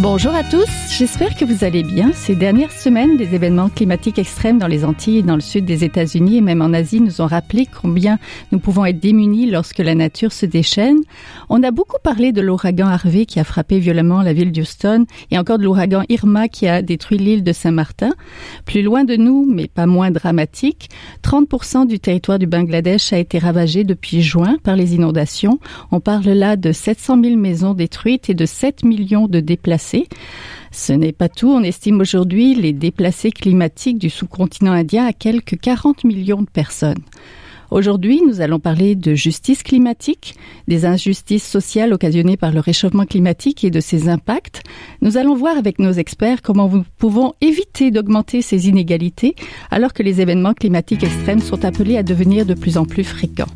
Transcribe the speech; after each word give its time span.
Bonjour 0.00 0.32
à 0.32 0.44
tous, 0.44 0.68
j'espère 0.96 1.34
que 1.34 1.44
vous 1.44 1.64
allez 1.64 1.82
bien. 1.82 2.12
Ces 2.12 2.36
dernières 2.36 2.70
semaines, 2.70 3.16
des 3.16 3.34
événements 3.34 3.68
climatiques 3.68 4.20
extrêmes 4.20 4.58
dans 4.58 4.68
les 4.68 4.84
Antilles 4.84 5.18
et 5.18 5.22
dans 5.24 5.34
le 5.34 5.40
sud 5.40 5.64
des 5.64 5.82
États-Unis 5.82 6.36
et 6.36 6.40
même 6.40 6.62
en 6.62 6.72
Asie 6.72 7.00
nous 7.00 7.20
ont 7.20 7.26
rappelé 7.26 7.66
combien 7.66 8.20
nous 8.52 8.60
pouvons 8.60 8.84
être 8.84 9.00
démunis 9.00 9.50
lorsque 9.50 9.78
la 9.78 9.96
nature 9.96 10.30
se 10.30 10.46
déchaîne. 10.46 10.98
On 11.48 11.64
a 11.64 11.72
beaucoup 11.72 11.96
parlé 12.00 12.30
de 12.30 12.40
l'ouragan 12.40 12.86
Harvey 12.86 13.26
qui 13.26 13.40
a 13.40 13.44
frappé 13.44 13.80
violemment 13.80 14.22
la 14.22 14.32
ville 14.32 14.52
d'Houston 14.52 15.04
et 15.32 15.38
encore 15.38 15.58
de 15.58 15.64
l'ouragan 15.64 16.04
Irma 16.08 16.46
qui 16.46 16.68
a 16.68 16.80
détruit 16.80 17.18
l'île 17.18 17.42
de 17.42 17.52
Saint-Martin. 17.52 18.12
Plus 18.66 18.82
loin 18.82 19.02
de 19.02 19.16
nous, 19.16 19.50
mais 19.52 19.66
pas 19.66 19.86
moins 19.86 20.12
dramatique, 20.12 20.90
30% 21.24 21.88
du 21.88 21.98
territoire 21.98 22.38
du 22.38 22.46
Bangladesh 22.46 23.12
a 23.12 23.18
été 23.18 23.40
ravagé 23.40 23.82
depuis 23.82 24.22
juin 24.22 24.58
par 24.62 24.76
les 24.76 24.94
inondations. 24.94 25.58
On 25.90 25.98
parle 25.98 26.28
là 26.28 26.54
de 26.54 26.70
700 26.70 27.20
000 27.20 27.36
maisons 27.36 27.74
détruites 27.74 28.30
et 28.30 28.34
de 28.34 28.46
7 28.46 28.84
millions 28.84 29.26
de 29.26 29.40
déplacés 29.40 29.87
ce 30.70 30.92
n'est 30.92 31.12
pas 31.12 31.28
tout. 31.28 31.50
On 31.50 31.62
estime 31.62 32.00
aujourd'hui 32.00 32.54
les 32.54 32.72
déplacés 32.72 33.30
climatiques 33.30 33.98
du 33.98 34.10
sous-continent 34.10 34.72
indien 34.72 35.06
à 35.06 35.12
quelques 35.12 35.58
40 35.58 36.04
millions 36.04 36.42
de 36.42 36.50
personnes. 36.50 37.02
Aujourd'hui, 37.70 38.22
nous 38.26 38.40
allons 38.40 38.58
parler 38.58 38.94
de 38.94 39.14
justice 39.14 39.62
climatique, 39.62 40.34
des 40.68 40.86
injustices 40.86 41.46
sociales 41.46 41.92
occasionnées 41.92 42.38
par 42.38 42.50
le 42.50 42.60
réchauffement 42.60 43.04
climatique 43.04 43.62
et 43.62 43.70
de 43.70 43.80
ses 43.80 44.08
impacts. 44.08 44.62
Nous 45.02 45.18
allons 45.18 45.34
voir 45.34 45.58
avec 45.58 45.78
nos 45.78 45.92
experts 45.92 46.40
comment 46.40 46.68
nous 46.68 46.84
pouvons 46.96 47.34
éviter 47.42 47.90
d'augmenter 47.90 48.40
ces 48.40 48.68
inégalités 48.68 49.34
alors 49.70 49.92
que 49.92 50.02
les 50.02 50.22
événements 50.22 50.54
climatiques 50.54 51.04
extrêmes 51.04 51.40
sont 51.40 51.66
appelés 51.66 51.98
à 51.98 52.02
devenir 52.02 52.46
de 52.46 52.54
plus 52.54 52.78
en 52.78 52.86
plus 52.86 53.04
fréquents. 53.04 53.52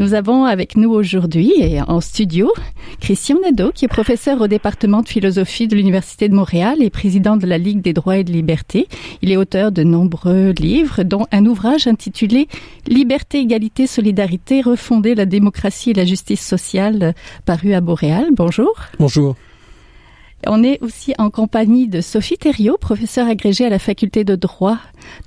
Nous 0.00 0.14
avons 0.14 0.46
avec 0.46 0.78
nous 0.78 0.88
aujourd'hui 0.88 1.52
et 1.58 1.82
en 1.82 2.00
studio 2.00 2.50
Christian 3.00 3.36
Nadeau, 3.42 3.70
qui 3.70 3.84
est 3.84 3.88
professeur 3.88 4.40
au 4.40 4.48
département 4.48 5.02
de 5.02 5.08
philosophie 5.08 5.68
de 5.68 5.76
l'Université 5.76 6.30
de 6.30 6.34
Montréal 6.34 6.78
et 6.80 6.88
président 6.88 7.36
de 7.36 7.46
la 7.46 7.58
Ligue 7.58 7.82
des 7.82 7.92
droits 7.92 8.16
et 8.16 8.24
de 8.24 8.32
liberté. 8.32 8.88
Il 9.20 9.30
est 9.30 9.36
auteur 9.36 9.72
de 9.72 9.82
nombreux 9.82 10.52
livres, 10.52 11.02
dont 11.02 11.26
un 11.32 11.44
ouvrage 11.44 11.86
intitulé 11.86 12.48
Liberté, 12.86 13.40
égalité, 13.40 13.86
solidarité, 13.86 14.62
refonder 14.62 15.14
la 15.14 15.26
démocratie 15.26 15.90
et 15.90 15.94
la 15.94 16.06
justice 16.06 16.46
sociale, 16.46 17.12
paru 17.44 17.74
à 17.74 17.82
Montréal. 17.82 18.28
Bonjour. 18.32 18.72
Bonjour. 18.98 19.36
On 20.46 20.64
est 20.64 20.82
aussi 20.82 21.12
en 21.18 21.28
compagnie 21.28 21.88
de 21.88 22.00
Sophie 22.00 22.38
Thériault, 22.38 22.78
professeure 22.80 23.28
agrégée 23.28 23.66
à 23.66 23.68
la 23.68 23.78
faculté 23.78 24.24
de 24.24 24.34
droit 24.34 24.78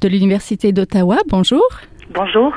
de 0.01 0.07
l'Université 0.07 0.71
d'Ottawa. 0.71 1.17
Bonjour. 1.27 1.61
Bonjour. 2.15 2.51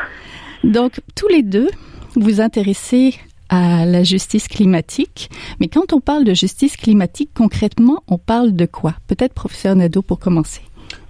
Donc, 0.64 1.00
tous 1.14 1.28
les 1.28 1.42
deux, 1.42 1.68
vous 2.16 2.40
intéressez 2.40 3.14
à 3.48 3.86
la 3.86 4.02
justice 4.02 4.48
climatique. 4.48 5.30
Mais 5.60 5.68
quand 5.68 5.92
on 5.92 6.00
parle 6.00 6.24
de 6.24 6.34
justice 6.34 6.76
climatique, 6.76 7.30
concrètement, 7.34 8.02
on 8.08 8.18
parle 8.18 8.54
de 8.54 8.66
quoi? 8.66 8.94
Peut-être 9.06 9.34
professeur 9.34 9.76
Nadeau 9.76 10.02
pour 10.02 10.18
commencer. 10.18 10.62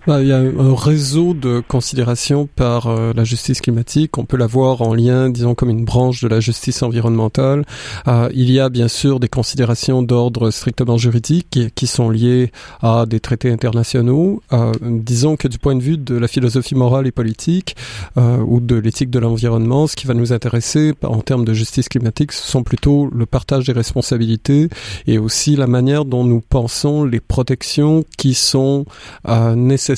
Bah, 0.07 0.23
il 0.23 0.29
y 0.29 0.33
a 0.33 0.39
un 0.39 0.75
réseau 0.77 1.35
de 1.35 1.61
considérations 1.67 2.49
par 2.55 2.87
euh, 2.87 3.12
la 3.12 3.25
justice 3.25 3.61
climatique. 3.61 4.19
On 4.19 4.25
peut 4.25 4.37
la 4.37 4.47
voir 4.47 4.83
en 4.83 4.94
lien, 4.94 5.31
disons, 5.31 5.56
comme 5.56 5.69
une 5.69 5.84
branche 5.84 6.22
de 6.22 6.28
la 6.28 6.39
justice 6.39 6.84
environnementale. 6.84 7.65
Euh, 8.06 8.28
il 8.33 8.53
y 8.53 8.61
a 8.61 8.69
bien 8.69 8.87
sûr 8.87 9.19
des 9.19 9.28
considérations 9.28 10.03
d'ordre 10.03 10.53
strictement 10.53 10.97
juridique 10.97 11.59
qui, 11.75 11.87
sont 11.89 12.09
liées 12.09 12.53
à 12.83 13.05
des 13.05 13.19
traités 13.19 13.50
internationaux. 13.50 14.43
Euh, 14.53 14.72
disons 14.81 15.34
que 15.34 15.49
du 15.49 15.59
point 15.59 15.75
de 15.75 15.83
vue 15.83 15.99
de 15.99 16.15
la 16.15 16.28
philosophie 16.28 16.77
morale 16.77 17.09
et 17.09 17.12
politique 17.12 17.75
ou 18.16 18.61
de 18.61 18.77
l'éthique 18.77 19.11
de 19.11 19.19
l'environnement, 19.19 19.87
ce 19.87 19.97
qui 19.97 20.06
va 20.06 20.15
nous 20.15 20.33
intéresser 20.33 20.95
en 21.03 21.21
termes 21.21 21.45
de 21.45 21.53
justice 21.53 21.89
climatique, 21.89 22.33
ce 22.33 22.49
sont 22.49 22.62
plutôt 22.62 23.09
le 23.12 23.27
partage 23.27 23.66
des 23.66 23.72
responsabilités 23.72 24.69
et 25.06 25.19
aussi 25.19 25.56
la 25.56 25.66
manière 25.66 26.05
dont 26.05 26.25
nous 26.25 26.41
pensons 26.41 27.05
les 27.05 27.21
protections 27.21 28.05
qui 28.16 28.34
sont 28.34 28.84
nécessaires 29.55 29.96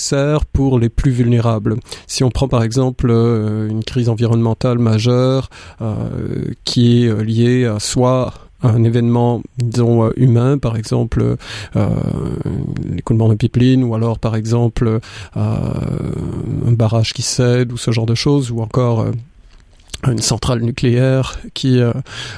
pour 0.53 0.79
les 0.79 0.89
plus 0.89 1.11
vulnérables. 1.11 1.77
Si 2.07 2.25
on 2.25 2.31
prend 2.31 2.49
par 2.49 2.63
exemple 2.63 3.09
euh, 3.11 3.69
une 3.69 3.85
crise 3.85 4.09
environnementale 4.09 4.79
majeure 4.79 5.51
euh, 5.81 6.53
qui 6.65 7.05
est 7.05 7.09
euh, 7.09 7.23
liée 7.23 7.65
à 7.67 7.81
soit 7.81 8.33
un 8.61 8.83
événement, 8.83 9.41
humain, 10.17 10.59
par 10.59 10.77
exemple 10.77 11.37
euh, 11.77 11.89
l'écoulement 12.85 13.29
de 13.29 13.37
pipeline, 13.37 13.85
ou 13.85 13.95
alors 13.95 14.19
par 14.19 14.35
exemple 14.35 14.99
un 15.37 16.73
barrage 16.73 17.13
qui 17.13 17.23
cède, 17.23 17.73
ou 17.73 17.77
ce 17.77 17.93
genre 17.93 18.07
de 18.07 18.17
choses, 18.17 18.51
ou 18.51 18.61
encore 18.61 19.07
une 20.07 20.21
centrale 20.21 20.61
nucléaire 20.63 21.39
qui 21.55 21.81
euh, 21.81 21.93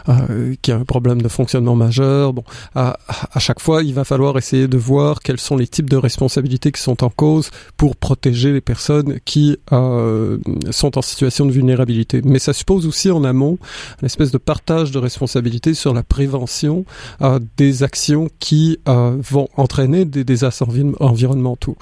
euh, 0.09 0.55
qui 0.63 0.73
a 0.73 0.77
un 0.77 0.85
problème 0.85 1.23
de 1.23 1.29
fonctionnement 1.29 1.77
majeur. 1.77 2.33
Bon, 2.33 2.45
à, 2.75 2.97
chaque 3.39 3.61
fois, 3.61 3.83
il 3.83 3.95
va 3.95 4.05
falloir 4.05 4.37
essayer 4.39 4.69
de 4.69 4.79
voir 4.79 5.21
quels 5.21 5.41
sont 5.41 5.57
les 5.57 5.67
types 5.67 5.91
de 5.91 5.97
responsabilités 5.97 6.73
qui 6.73 6.81
sont 6.81 7.05
en 7.05 7.11
cause 7.11 7.51
pour 7.77 7.97
protéger 7.97 8.53
les 8.53 8.61
personnes 8.61 9.21
qui 9.25 9.59
euh, 9.73 10.39
sont 10.71 10.99
en 10.99 11.03
situation 11.03 11.47
de 11.47 11.53
vulnérabilité. 11.53 12.23
Mais 12.25 12.39
ça 12.39 12.53
suppose 12.53 12.87
aussi 12.87 13.11
en 13.11 13.25
amont 13.25 13.59
une 14.01 14.07
espèce 14.07 14.31
de 14.31 14.39
partage 14.39 14.91
de 14.91 14.99
responsabilités 14.99 15.75
sur 15.75 15.95
la 15.95 16.03
prévention 16.03 16.85
euh, 17.23 17.39
des 17.57 17.83
actions 17.83 18.29
qui 18.39 18.79
euh, 18.89 19.17
vont 19.21 19.49
entraîner 19.57 20.05
des 20.05 20.25
désastres 20.25 20.67
environnementaux. 21.01 21.77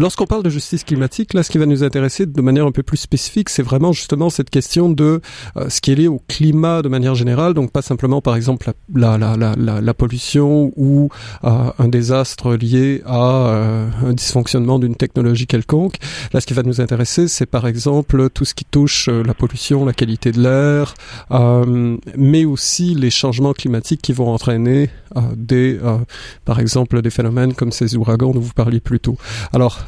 Lorsqu'on 0.00 0.26
parle 0.26 0.44
de 0.44 0.48
justice 0.48 0.84
climatique, 0.84 1.34
là, 1.34 1.42
ce 1.42 1.50
qui 1.50 1.58
va 1.58 1.66
nous 1.66 1.82
intéresser 1.82 2.24
de 2.24 2.40
manière 2.40 2.64
un 2.66 2.70
peu 2.70 2.84
plus 2.84 2.98
spécifique, 2.98 3.48
c'est 3.48 3.64
vraiment 3.64 3.92
justement 3.92 4.30
cette 4.30 4.48
question 4.48 4.88
de 4.88 5.20
euh, 5.56 5.68
ce 5.68 5.80
qui 5.80 5.90
est 5.90 5.96
lié 5.96 6.06
au 6.06 6.22
climat 6.28 6.82
de 6.82 6.88
manière 6.88 7.16
générale, 7.16 7.52
donc 7.52 7.72
pas 7.72 7.82
simplement, 7.82 8.20
par 8.20 8.36
exemple, 8.36 8.70
la, 8.94 9.18
la, 9.18 9.36
la, 9.36 9.56
la, 9.56 9.94
pollution 9.94 10.72
ou 10.76 11.08
euh, 11.42 11.72
un 11.80 11.88
désastre 11.88 12.54
lié 12.54 13.02
à 13.06 13.48
euh, 13.48 13.88
un 14.06 14.12
dysfonctionnement 14.12 14.78
d'une 14.78 14.94
technologie 14.94 15.48
quelconque. 15.48 15.96
Là, 16.32 16.40
ce 16.40 16.46
qui 16.46 16.54
va 16.54 16.62
nous 16.62 16.80
intéresser, 16.80 17.26
c'est 17.26 17.46
par 17.46 17.66
exemple 17.66 18.30
tout 18.30 18.44
ce 18.44 18.54
qui 18.54 18.64
touche 18.64 19.08
la 19.08 19.34
pollution, 19.34 19.84
la 19.84 19.92
qualité 19.92 20.30
de 20.30 20.40
l'air, 20.40 20.94
mais 22.16 22.44
aussi 22.44 22.94
les 22.94 23.10
changements 23.10 23.52
climatiques 23.52 24.02
qui 24.02 24.12
vont 24.12 24.32
entraîner 24.32 24.90
des, 25.36 25.80
par 26.44 26.60
exemple, 26.60 27.02
des 27.02 27.10
phénomènes 27.10 27.54
comme 27.54 27.72
ces 27.72 27.96
ouragans 27.96 28.32
dont 28.32 28.40
vous 28.40 28.52
parliez 28.54 28.80
plus 28.80 29.00
tôt. 29.00 29.16
Alors, 29.52 29.87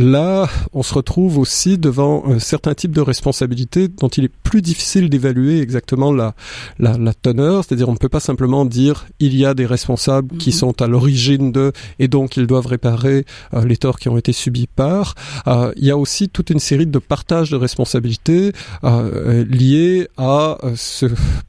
là, 0.00 0.48
on 0.72 0.82
se 0.82 0.94
retrouve 0.94 1.38
aussi 1.38 1.78
devant 1.78 2.24
un 2.26 2.38
certain 2.38 2.74
type 2.74 2.92
de 2.92 3.00
responsabilité 3.00 3.88
dont 3.88 4.08
il 4.08 4.24
est 4.24 4.32
plus 4.42 4.62
difficile 4.62 5.08
d'évaluer 5.08 5.60
exactement 5.60 6.12
la, 6.12 6.34
la, 6.78 6.96
la 6.98 7.14
teneur. 7.14 7.64
C'est-à-dire, 7.64 7.88
on 7.88 7.92
ne 7.92 7.98
peut 7.98 8.08
pas 8.08 8.20
simplement 8.20 8.64
dire 8.64 9.06
il 9.20 9.36
y 9.36 9.44
a 9.44 9.54
des 9.54 9.66
responsables 9.66 10.36
qui 10.38 10.50
mhm. 10.50 10.56
sont 10.56 10.82
à 10.82 10.86
l'origine 10.86 11.52
de 11.52 11.72
et 11.98 12.08
donc 12.08 12.36
ils 12.36 12.46
doivent 12.46 12.66
réparer 12.66 13.24
euh, 13.54 13.64
les 13.64 13.76
torts 13.76 13.98
qui 13.98 14.08
ont 14.08 14.16
été 14.16 14.32
subis 14.32 14.66
par. 14.66 15.14
Euh, 15.46 15.72
il 15.76 15.84
y 15.84 15.90
a 15.90 15.96
aussi 15.96 16.28
toute 16.28 16.50
une 16.50 16.58
série 16.58 16.86
de 16.86 16.98
partages 16.98 17.50
de 17.50 17.56
responsabilités 17.56 18.52
euh, 18.84 19.44
liés 19.44 20.08
à 20.16 20.58
euh, 20.64 20.72
ce, 20.76 21.06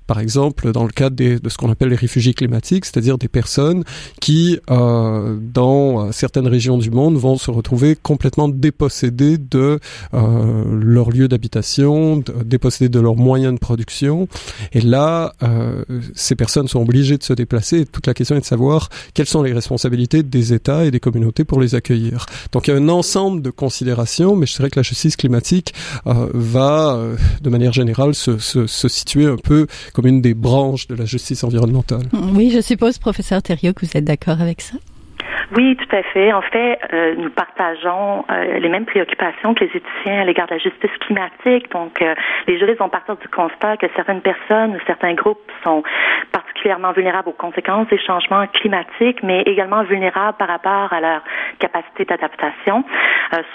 par 0.08 0.20
exemple, 0.20 0.72
dans 0.72 0.84
le 0.84 0.92
cadre 0.92 1.16
des, 1.16 1.40
de 1.40 1.50
ce 1.50 1.58
qu'on 1.58 1.72
appelle 1.72 1.90
les 1.90 1.96
réfugiés 1.96 2.34
climatiques, 2.34 2.86
c'est-à-dire 2.86 3.18
des 3.18 3.28
personnes 3.28 3.84
qui, 4.20 4.60
euh, 4.70 5.38
dans 5.42 6.12
certaines 6.12 6.48
régions 6.48 6.78
du 6.78 6.92
monde, 6.92 7.16
vont 7.18 7.38
se 7.38 7.52
retrouver 7.52 7.96
complètement 7.96 8.41
dépossédés 8.50 9.38
de 9.38 9.80
euh, 10.14 10.64
leur 10.82 11.10
lieu 11.10 11.28
d'habitation, 11.28 12.24
dépossédés 12.46 12.90
de 12.90 13.00
leurs 13.00 13.16
moyens 13.16 13.54
de 13.54 13.60
production. 13.60 14.28
Et 14.74 14.82
là, 14.82 15.34
euh, 15.44 15.84
ces 16.16 16.36
personnes 16.36 16.68
sont 16.68 16.82
obligées 16.82 17.18
de 17.18 17.24
se 17.24 17.34
déplacer. 17.34 17.82
Et 17.82 17.86
toute 17.86 18.08
la 18.08 18.14
question 18.14 18.36
est 18.36 18.42
de 18.42 18.46
savoir 18.46 18.90
quelles 19.14 19.28
sont 19.28 19.44
les 19.44 19.54
responsabilités 19.54 20.24
des 20.24 20.54
États 20.54 20.86
et 20.86 20.92
des 20.92 21.00
communautés 21.00 21.44
pour 21.44 21.60
les 21.60 21.76
accueillir. 21.76 22.26
Donc 22.52 22.68
il 22.68 22.72
y 22.72 22.74
a 22.74 22.78
un 22.78 22.90
ensemble 22.90 23.42
de 23.42 23.50
considérations, 23.50 24.36
mais 24.36 24.46
je 24.46 24.56
dirais 24.56 24.70
que 24.70 24.80
la 24.80 24.84
justice 24.84 25.16
climatique 25.16 25.74
euh, 26.08 26.28
va, 26.34 27.00
de 27.42 27.50
manière 27.50 27.74
générale, 27.74 28.16
se, 28.16 28.38
se, 28.38 28.68
se, 28.68 28.88
situer 28.88 29.26
un 29.26 29.38
peu 29.38 29.68
comme 29.94 30.08
une 30.08 30.22
des 30.22 30.34
branches 30.34 30.88
de 30.88 30.96
la 30.96 31.06
justice 31.06 31.44
environnementale. 31.44 32.08
Oui, 32.34 32.52
je 32.54 32.62
suppose, 32.62 32.98
professeur 32.98 33.42
Thériault, 33.42 33.74
que 33.74 33.86
vous 33.86 33.92
êtes 33.96 34.06
d'accord 34.06 34.42
avec 34.42 34.62
ça? 34.62 34.76
Oui, 35.56 35.76
tout 35.76 35.96
à 35.96 36.04
fait. 36.04 36.32
En 36.34 36.42
fait, 36.42 36.80
euh, 36.94 37.16
nous 37.18 37.30
partageons 37.30 38.26
euh, 38.30 38.60
les 38.60 38.70
mêmes 38.70 38.86
préoccupations 38.86 39.54
que 39.54 39.66
les 39.66 39.72
éthiciens 39.76 40.22
à 40.22 40.26
l'égard 40.26 40.48
de 40.48 40.54
la 40.54 40.60
justice 40.60 40.92
climatique. 41.00 41.72
Donc, 41.72 42.02
euh, 42.02 42.16
les 42.48 42.58
juristes 42.58 42.80
vont 42.80 42.90
partir 42.90 43.18
du 43.18 43.28
constat 43.28 43.78
que 43.78 43.88
certaines 43.96 44.22
personnes 44.22 44.76
ou 44.76 44.80
certains 44.88 45.14
groupes 45.14 45.52
sont 45.64 45.84
particulièrement 46.32 46.51
vulnérables 46.96 47.30
aux 47.30 47.34
conséquences 47.34 47.88
des 47.88 47.98
changements 47.98 48.46
climatiques, 48.48 49.24
mais 49.24 49.42
également 49.42 49.84
vulnérables 49.84 50.38
par 50.38 50.48
rapport 50.48 50.94
à 50.94 51.00
leur 51.00 51.22
capacité 51.60 52.06
d'adaptation, 52.06 52.84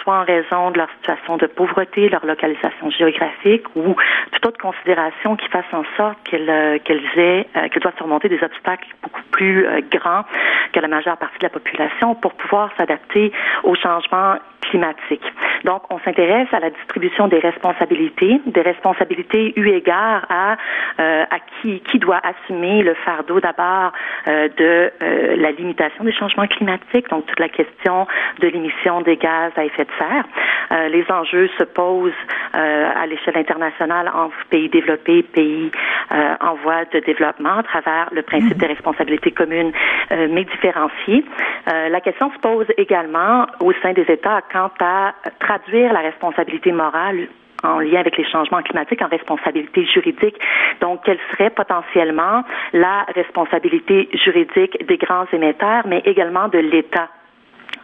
soit 0.02 0.20
en 0.20 0.24
raison 0.24 0.70
de 0.70 0.78
leur 0.78 0.88
situation 0.98 1.36
de 1.36 1.46
pauvreté, 1.46 2.08
leur 2.08 2.24
localisation 2.24 2.90
géographique 2.90 3.64
ou 3.74 3.94
toute 4.32 4.46
autre 4.46 4.58
considération 4.58 5.36
qui 5.36 5.48
fasse 5.48 5.72
en 5.72 5.84
sorte 5.96 6.18
qu'elles 6.24 6.80
qu'elles 6.84 7.02
aient, 7.16 7.46
qu'elles 7.70 7.82
doivent 7.82 7.96
surmonter 7.96 8.28
des 8.28 8.42
obstacles 8.42 8.88
beaucoup 9.02 9.22
plus 9.30 9.66
grands 9.90 10.24
que 10.72 10.80
la 10.80 10.88
majeure 10.88 11.16
partie 11.16 11.38
de 11.38 11.44
la 11.44 11.50
population 11.50 12.14
pour 12.14 12.34
pouvoir 12.34 12.70
s'adapter 12.76 13.32
aux 13.64 13.74
changements 13.74 14.36
climatiques. 14.62 15.32
Donc, 15.64 15.82
on 15.90 15.98
s'intéresse 16.00 16.48
à 16.52 16.60
la 16.60 16.70
distribution 16.70 17.28
des 17.28 17.38
responsabilités, 17.38 18.40
des 18.46 18.62
responsabilités 18.62 19.52
eu 19.56 19.68
égard 19.68 20.26
à, 20.28 20.56
euh, 21.00 21.24
à 21.30 21.38
qui, 21.38 21.80
qui 21.80 21.98
doit 21.98 22.20
assumer 22.22 22.82
le 22.82 22.94
fardeau 22.94 23.40
d'abord 23.40 23.92
euh, 24.28 24.48
de 24.56 24.92
euh, 25.02 25.36
la 25.36 25.50
limitation 25.52 26.04
des 26.04 26.12
changements 26.12 26.46
climatiques, 26.46 27.08
donc 27.10 27.26
toute 27.26 27.40
la 27.40 27.48
question 27.48 28.06
de 28.40 28.48
l'émission 28.48 29.00
des 29.00 29.16
gaz 29.16 29.52
à 29.56 29.64
effet 29.64 29.84
de 29.84 29.90
serre. 29.98 30.88
les 30.90 31.04
enjeux 31.10 31.48
se 31.58 31.64
posent 31.64 32.12
à 32.52 33.06
l'échelle 33.06 33.36
internationale 33.36 34.10
entre 34.14 34.36
pays 34.50 34.68
développés, 34.68 35.22
pays 35.22 35.70
en 36.10 36.54
voie 36.62 36.84
de 36.92 37.00
développement 37.00 37.58
à 37.58 37.62
travers 37.62 38.08
le 38.12 38.22
principe 38.22 38.56
des 38.58 38.66
responsabilités 38.66 39.30
communes 39.30 39.72
mais 40.10 40.44
différenciées. 40.44 41.24
la 41.66 42.00
question 42.00 42.30
se 42.32 42.38
pose 42.38 42.66
également 42.76 43.46
au 43.60 43.72
sein 43.82 43.92
des 43.92 44.06
États 44.08 44.42
quant 44.52 44.70
à 44.80 45.14
traduire 45.46 45.92
la 45.92 46.00
responsabilité 46.00 46.72
morale 46.72 47.28
en 47.62 47.78
lien 47.78 48.00
avec 48.00 48.16
les 48.16 48.28
changements 48.28 48.62
climatiques 48.62 49.02
en 49.02 49.08
responsabilité 49.08 49.84
juridique. 49.86 50.36
Donc, 50.80 51.04
quelle 51.04 51.18
serait 51.30 51.50
potentiellement 51.50 52.42
la 52.72 53.06
responsabilité 53.14 54.08
juridique 54.24 54.86
des 54.86 54.98
grands 54.98 55.26
émetteurs, 55.32 55.86
mais 55.86 56.02
également 56.04 56.48
de 56.48 56.58
l'État? 56.58 57.08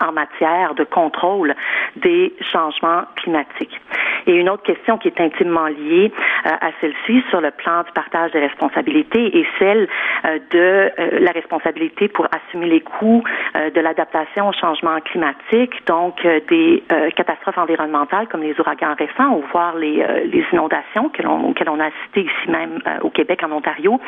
En 0.03 0.13
matière 0.13 0.75
de 0.75 0.85
contrôle 0.85 1.55
des 1.97 2.35
changements 2.53 3.03
climatiques. 3.17 3.79
Et 4.27 4.33
une 4.33 4.49
autre 4.49 4.63
question 4.63 4.99
qui 4.99 5.09
est 5.09 5.21
intimement 5.21 5.67
liée 5.67 6.13
euh, 6.47 6.51
à 6.61 6.71
celle-ci 6.81 7.23
sur 7.31 7.41
le 7.41 7.51
plan 7.51 7.83
du 7.83 7.93
partage 7.93 8.33
des 8.33 8.41
responsabilités 8.41 9.39
est 9.39 9.47
celle 9.59 9.89
euh, 10.25 10.39
de 10.51 10.59
euh, 10.59 11.19
la 11.21 11.33
responsabilité 11.33 12.09
pour 12.09 12.27
assumer 12.33 12.67
les 12.67 12.81
coûts 12.81 13.23
de 13.55 13.81
l'adaptation 13.81 14.49
au 14.49 14.53
changement 14.53 14.99
climatique, 15.01 15.87
donc 15.87 16.27
des 16.49 16.83
catastrophes 17.17 17.59
environnementales 17.59 18.29
comme 18.29 18.43
les 18.43 18.59
ouragans 18.59 18.95
récents 18.99 19.37
ou 19.37 19.45
voire 19.53 19.77
les, 19.77 20.05
les 20.27 20.45
inondations 20.53 21.09
que 21.11 21.23
l'on, 21.23 21.51
auxquelles 21.51 21.69
on 21.69 21.79
a 21.81 21.87
assisté 21.87 22.23
ici 22.23 22.51
même 22.51 22.79
au 23.03 23.11
Québec, 23.11 23.43
en 23.45 23.53
Ontario, 23.53 24.01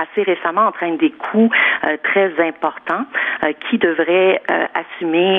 assez 0.00 0.22
récemment 0.22 0.66
entraînent 0.66 0.96
des 0.96 1.10
coûts 1.10 1.50
très 2.02 2.32
importants 2.40 3.04
qui 3.68 3.78
devraient 3.78 4.40
assumer 4.74 5.35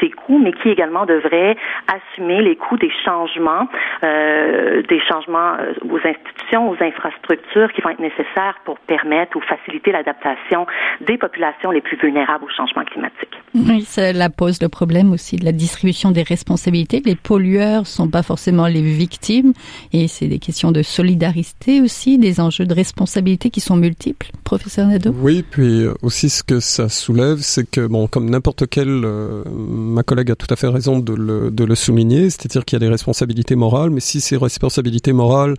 ces 0.00 0.10
coûts, 0.10 0.38
mais 0.38 0.52
qui 0.52 0.70
également 0.70 1.06
devraient 1.06 1.56
assumer 1.88 2.42
les 2.42 2.56
coûts 2.56 2.76
des 2.76 2.92
changements 3.04 3.68
euh, 4.02 4.82
des 4.88 5.00
changements 5.08 5.54
euh, 5.60 5.72
aux 5.88 5.98
institutions, 5.98 6.70
aux 6.70 6.76
infrastructures 6.80 7.72
qui 7.72 7.80
vont 7.80 7.90
être 7.90 8.00
nécessaires 8.00 8.56
pour 8.64 8.78
permettre 8.80 9.36
ou 9.36 9.40
faciliter 9.40 9.92
l'adaptation 9.92 10.66
des 11.00 11.16
populations 11.16 11.70
les 11.70 11.80
plus 11.80 11.96
vulnérables 11.96 12.44
au 12.44 12.48
changement 12.48 12.84
climatique. 12.84 13.30
Oui, 13.54 13.82
cela 13.82 14.30
pose 14.30 14.60
le 14.60 14.68
problème 14.68 15.12
aussi 15.12 15.36
de 15.36 15.44
la 15.44 15.52
distribution 15.52 16.10
des 16.10 16.22
responsabilités. 16.22 17.02
Les 17.04 17.14
pollueurs 17.14 17.86
sont 17.86 18.08
pas 18.08 18.22
forcément 18.22 18.66
les 18.66 18.82
victimes 18.82 19.52
et 19.92 20.08
c'est 20.08 20.26
des 20.26 20.38
questions 20.38 20.72
de 20.72 20.82
solidarité 20.82 21.80
aussi, 21.80 22.18
des 22.18 22.40
enjeux 22.40 22.66
de 22.66 22.74
responsabilité 22.74 23.50
qui 23.50 23.60
sont 23.60 23.76
multiples. 23.76 24.28
Professeur 24.44 24.86
Nadeau 24.86 25.12
Oui, 25.18 25.44
puis 25.48 25.86
aussi 26.02 26.28
ce 26.28 26.42
que 26.42 26.60
ça 26.60 26.88
soulève, 26.88 27.38
c'est 27.38 27.70
que, 27.70 27.86
bon, 27.86 28.06
comme 28.06 28.28
n'importe 28.28 28.64
quel, 28.68 28.88
euh, 29.04 29.23
ma 29.46 30.02
collègue 30.02 30.30
a 30.30 30.36
tout 30.36 30.46
à 30.50 30.56
fait 30.56 30.68
raison 30.68 30.98
de 30.98 31.14
le, 31.14 31.50
de 31.50 31.64
le 31.64 31.74
souligner, 31.74 32.30
c'est-à-dire 32.30 32.64
qu'il 32.64 32.76
y 32.76 32.82
a 32.82 32.86
des 32.86 32.90
responsabilités 32.90 33.56
morales, 33.56 33.90
mais 33.90 34.00
si 34.00 34.20
ces 34.20 34.36
responsabilités 34.36 35.12
morales, 35.12 35.54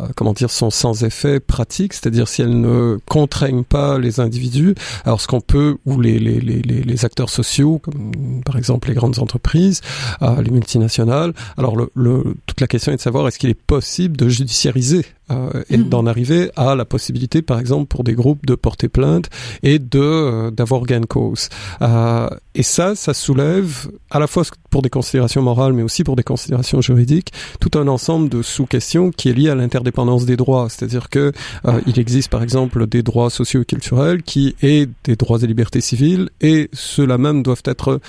euh, 0.00 0.06
comment 0.16 0.32
dire, 0.32 0.50
sont 0.50 0.70
sans 0.70 1.04
effet 1.04 1.40
pratique, 1.40 1.94
c'est-à-dire 1.94 2.28
si 2.28 2.42
elles 2.42 2.60
ne 2.60 2.98
contraignent 3.06 3.64
pas 3.64 3.98
les 3.98 4.20
individus, 4.20 4.74
alors 5.04 5.20
ce 5.20 5.26
qu'on 5.26 5.40
peut, 5.40 5.78
ou 5.86 6.00
les, 6.00 6.18
les, 6.18 6.40
les, 6.40 6.62
les, 6.62 7.04
acteurs 7.04 7.30
sociaux, 7.30 7.78
comme 7.78 8.12
par 8.44 8.56
exemple 8.56 8.88
les 8.88 8.94
grandes 8.94 9.18
entreprises, 9.18 9.80
euh, 10.22 10.42
les 10.42 10.50
multinationales, 10.50 11.32
alors 11.56 11.76
le, 11.76 11.90
le, 11.94 12.34
toute 12.46 12.60
la 12.60 12.66
question 12.66 12.92
est 12.92 12.96
de 12.96 13.00
savoir 13.00 13.26
est-ce 13.28 13.38
qu'il 13.38 13.50
est 13.50 13.54
possible 13.54 14.16
de 14.16 14.28
judiciariser 14.28 15.04
euh, 15.30 15.62
et 15.68 15.76
d'en 15.76 16.06
arriver 16.06 16.50
à 16.56 16.74
la 16.74 16.84
possibilité, 16.84 17.42
par 17.42 17.58
exemple, 17.58 17.86
pour 17.86 18.02
des 18.02 18.14
groupes 18.14 18.46
de 18.46 18.54
porter 18.54 18.88
plainte 18.88 19.28
et 19.62 19.78
de 19.78 19.98
euh, 20.00 20.50
d'avoir 20.50 20.84
gain 20.84 21.00
de 21.00 21.06
cause. 21.06 21.48
Euh, 21.82 22.28
et 22.54 22.62
ça, 22.62 22.94
ça 22.94 23.12
soulève 23.14 23.90
à 24.10 24.18
la 24.18 24.26
fois 24.26 24.44
pour 24.70 24.82
des 24.82 24.90
considérations 24.90 25.42
morales, 25.42 25.74
mais 25.74 25.82
aussi 25.82 26.02
pour 26.02 26.16
des 26.16 26.22
considérations 26.22 26.80
juridiques, 26.80 27.32
tout 27.60 27.78
un 27.78 27.88
ensemble 27.88 28.28
de 28.28 28.42
sous-questions 28.42 29.10
qui 29.10 29.28
est 29.28 29.32
lié 29.32 29.50
à 29.50 29.54
l'interdépendance 29.54 30.24
des 30.24 30.36
droits. 30.36 30.68
C'est-à-dire 30.68 31.08
que 31.08 31.32
il 31.86 31.98
existe, 31.98 32.30
par 32.30 32.42
exemple, 32.42 32.86
des 32.86 33.02
droits 33.02 33.30
sociaux 33.30 33.62
et 33.62 33.64
culturels 33.64 34.22
qui 34.22 34.56
est 34.62 34.88
des 35.04 35.16
droits 35.16 35.38
et 35.42 35.46
libertés 35.46 35.80
civiles, 35.80 36.30
et 36.40 36.68
ceux-là 36.72 37.18
même 37.18 37.42
doivent 37.42 37.62
être 37.64 38.00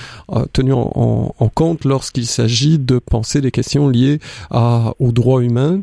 tenus 0.54 0.76
en, 0.76 1.52
compte 1.54 1.86
lorsqu'il 1.86 2.28
s'agit 2.28 2.80
de 2.80 3.00
penser 3.00 3.42
des 3.42 3.52
questions 3.52 3.90
liées 3.90 4.20
à, 4.50 4.94
aux 5.00 5.12
droits 5.12 5.44
humains. 5.44 5.82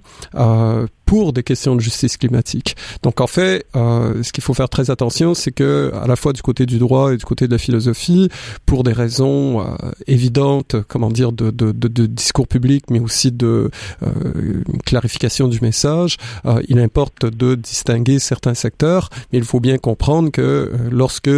Pour 1.06 1.32
des 1.32 1.42
questions 1.42 1.74
de 1.74 1.80
justice 1.80 2.16
climatique. 2.16 2.76
Donc 3.02 3.20
en 3.20 3.26
fait, 3.26 3.64
euh, 3.76 4.22
ce 4.22 4.32
qu'il 4.32 4.42
faut 4.44 4.54
faire 4.54 4.68
très 4.68 4.90
attention, 4.90 5.34
c'est 5.34 5.52
que 5.52 5.92
à 5.94 6.06
la 6.06 6.16
fois 6.16 6.32
du 6.32 6.42
côté 6.42 6.66
du 6.66 6.78
droit 6.78 7.14
et 7.14 7.16
du 7.16 7.24
côté 7.24 7.46
de 7.46 7.52
la 7.52 7.58
philosophie, 7.58 8.28
pour 8.66 8.82
des 8.82 8.92
raisons 8.92 9.60
euh, 9.60 9.64
évidentes, 10.06 10.76
comment 10.88 11.10
dire, 11.10 11.32
de, 11.32 11.50
de, 11.50 11.72
de, 11.72 11.88
de, 11.88 12.06
discours 12.06 12.48
public, 12.48 12.84
mais 12.90 12.98
aussi 13.00 13.32
de 13.32 13.70
euh, 14.02 14.62
clarification 14.84 15.48
du 15.48 15.60
message, 15.60 16.16
euh, 16.44 16.60
il 16.68 16.78
importe 16.78 17.26
de 17.26 17.54
distinguer 17.54 18.18
certains 18.18 18.54
secteurs, 18.54 19.10
mais 19.32 19.38
il 19.38 19.44
faut 19.44 19.60
bien 19.60 19.78
comprendre 19.78 20.30
que 20.30 20.40
euh, 20.40 20.68
lorsque 20.90 21.30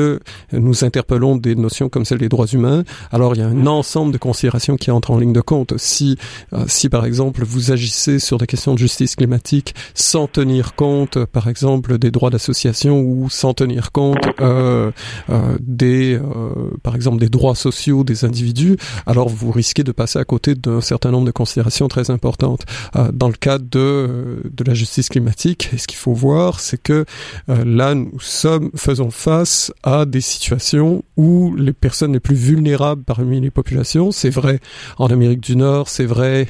nous 0.53 0.85
interpellons 0.85 1.37
des 1.37 1.55
notions 1.55 1.89
comme 1.89 2.05
celle 2.05 2.19
des 2.19 2.29
droits 2.29 2.47
humains, 2.47 2.85
alors 3.13 3.35
il 3.35 3.41
y 3.41 3.43
a 3.43 3.49
un 3.49 3.67
ensemble 3.67 4.13
de 4.13 4.19
considérations 4.19 4.77
qui 4.77 4.91
entrent 4.91 5.11
en 5.11 5.19
ligne 5.19 5.33
de 5.33 5.41
compte. 5.41 5.75
Si, 5.77 6.17
euh, 6.53 6.65
si 6.67 6.89
par 6.89 7.05
exemple 7.05 7.45
vous 7.45 7.73
agissez 7.73 8.19
sur 8.19 8.39
des 8.39 8.47
questions 8.47 8.75
de 8.75 8.79
justice 8.79 9.17
climatique, 9.17 9.58
sans 9.95 10.27
tenir 10.27 10.75
compte, 10.75 11.25
par 11.27 11.49
exemple, 11.49 11.99
des 11.99 12.11
droits 12.11 12.31
d'association 12.31 13.01
ou 13.01 13.29
sans 13.31 13.55
tenir 13.55 13.93
compte 13.93 14.19
euh, 14.41 14.91
euh, 15.31 15.57
des, 15.61 16.15
euh, 16.15 16.71
par 16.83 16.95
exemple, 16.95 17.19
des 17.19 17.29
droits 17.29 17.55
sociaux 17.55 18.05
des 18.05 18.25
individus, 18.25 18.77
alors 19.07 19.29
vous 19.29 19.51
risquez 19.51 19.85
de 19.85 19.93
passer 19.93 20.19
à 20.19 20.25
côté 20.25 20.55
d'un 20.55 20.81
certain 20.81 21.11
nombre 21.11 21.27
de 21.27 21.31
considérations 21.31 21.89
très 21.89 22.11
importantes. 22.11 22.65
Dans 23.13 23.29
le 23.29 23.35
cadre 23.35 23.65
de, 23.71 24.43
de 24.51 24.65
la 24.65 24.75
justice 24.75 25.09
climatique, 25.09 25.71
ce 25.77 25.87
qu'il 25.87 25.99
faut 25.99 26.13
voir, 26.13 26.61
c'est 26.61 26.81
que 26.81 27.05
là, 27.49 27.95
nous 27.95 28.21
sommes, 28.21 28.71
faisons 28.75 29.11
face 29.11 29.73
à 29.83 30.05
des 30.05 30.21
situations 30.21 31.05
où 31.17 31.55
les 31.57 31.73
personnes 31.73 32.13
les 32.13 32.21
plus 32.21 32.35
vulnérables 32.35 33.03
parmi 33.05 33.41
les 33.41 33.51
populations, 33.51 34.13
c'est 34.13 34.31
vrai 34.31 34.61
en 34.99 35.07
Amérique 35.07 35.41
du 35.41 35.57
Nord, 35.57 35.89
c'est 35.89 36.07
vrai 36.07 36.49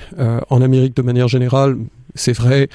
en 0.51 0.63
Amérique 0.63 0.97
de 0.97 1.03
manière 1.03 1.29
générale, 1.29 1.77
c'est 2.15 2.33
vrai 2.33 2.69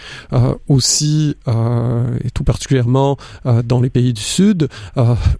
aussi, 0.68 1.36
euh, 1.48 2.18
et 2.24 2.32
tout 2.32 2.44
particulièrement 2.44 3.18
euh, 3.46 3.62
dans 3.64 3.82
les 3.82 3.90
pays 3.90 4.14
du 4.14 4.22
Sud, 4.22 4.68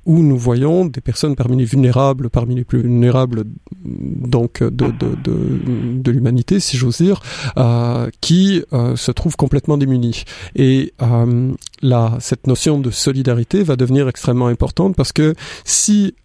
où 0.06 0.24
nous 0.24 0.38
voyons 0.38 0.86
des 0.86 1.02
personnes 1.02 1.36
parmi 1.36 1.58
les 1.58 1.66
vulnérables, 1.66 2.30
parmi 2.30 2.56
les 2.56 2.64
plus 2.64 2.82
vulnérables 2.82 3.44
donc 3.86 4.62
de, 4.62 4.70
de, 4.70 5.16
de, 5.24 6.02
de 6.02 6.12
l'humanité, 6.12 6.60
si 6.60 6.78
j'ose 6.78 6.98
dire, 6.98 7.22
qui 8.22 8.64
se 8.72 9.12
trouvent 9.12 9.36
complètement 9.36 9.78
démunis. 9.78 10.24
Et 10.56 10.94
là, 11.84 12.18
cette 12.20 12.48
notion 12.48 12.80
de 12.80 12.90
solidarité 12.90 13.62
va 13.62 13.76
devenir 13.76 14.08
extrêmement 14.08 14.48
importante 14.48 14.96
parce 14.96 15.12
que 15.12 15.36
si 15.66 16.16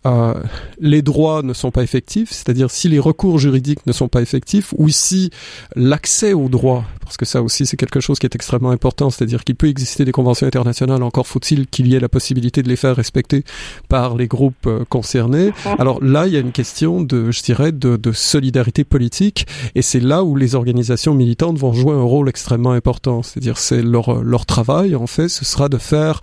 les 0.81 1.03
droits 1.03 1.43
ne 1.43 1.53
sont 1.53 1.71
pas 1.71 1.83
effectifs, 1.83 2.31
c'est-à-dire 2.31 2.71
si 2.71 2.89
les 2.89 2.99
recours 2.99 3.39
juridiques 3.39 3.87
ne 3.87 3.93
sont 3.93 4.09
pas 4.09 4.23
effectifs, 4.23 4.73
ou 4.79 4.89
si 4.89 5.31
l'accès 5.77 6.33
aux 6.33 6.49
droits, 6.49 6.85
parce 7.03 7.17
que 7.17 7.25
ça 7.25 7.43
aussi 7.43 7.67
c'est 7.67 7.77
quelque 7.77 8.01
chose 8.01 8.19
qui 8.19 8.27
est 8.27 8.35
extrêmement 8.35 8.71
important, 8.71 9.11
c'est-à-dire 9.11 9.45
qu'il 9.45 9.57
peut 9.57 9.69
exister 9.69 10.05
des 10.05 10.13
conventions 10.13 10.47
internationales, 10.47 11.03
encore 11.03 11.27
faut-il 11.27 11.67
qu'il 11.67 11.89
y 11.89 11.95
ait 11.95 12.01
la 12.01 12.09
possibilité 12.09 12.63
de 12.63 12.69
les 12.69 12.77
faire 12.77 12.97
respecter 12.97 13.45
par 13.89 14.17
les 14.17 14.29
groupes 14.29 14.67
euh, 14.67 14.85
concernés. 14.89 15.53
Alors 15.79 16.03
là, 16.03 16.27
il 16.27 16.33
y 16.33 16.37
a 16.37 16.41
une 16.41 16.53
question 16.53 17.03
de, 17.03 17.31
je 17.31 17.43
dirais, 17.43 17.73
de, 17.73 17.97
de 17.97 18.13
solidarité 18.13 18.85
politique, 18.85 19.47
et 19.75 19.83
c'est 19.83 20.01
là 20.01 20.25
où 20.25 20.37
les 20.37 20.55
organisations 20.55 21.15
militantes 21.15 21.59
vont 21.59 21.73
jouer 21.73 21.95
un 21.95 22.03
rôle 22.03 22.29
extrêmement 22.29 22.73
important, 22.73 23.23
c'est-à-dire 23.23 23.59
c'est 23.59 23.83
leur, 23.83 24.23
leur 24.23 24.47
travail, 24.47 24.95
en 24.95 25.07
fait, 25.07 25.29
ce 25.29 25.45
sera 25.49 25.69
de 25.69 25.79
faire 25.79 26.21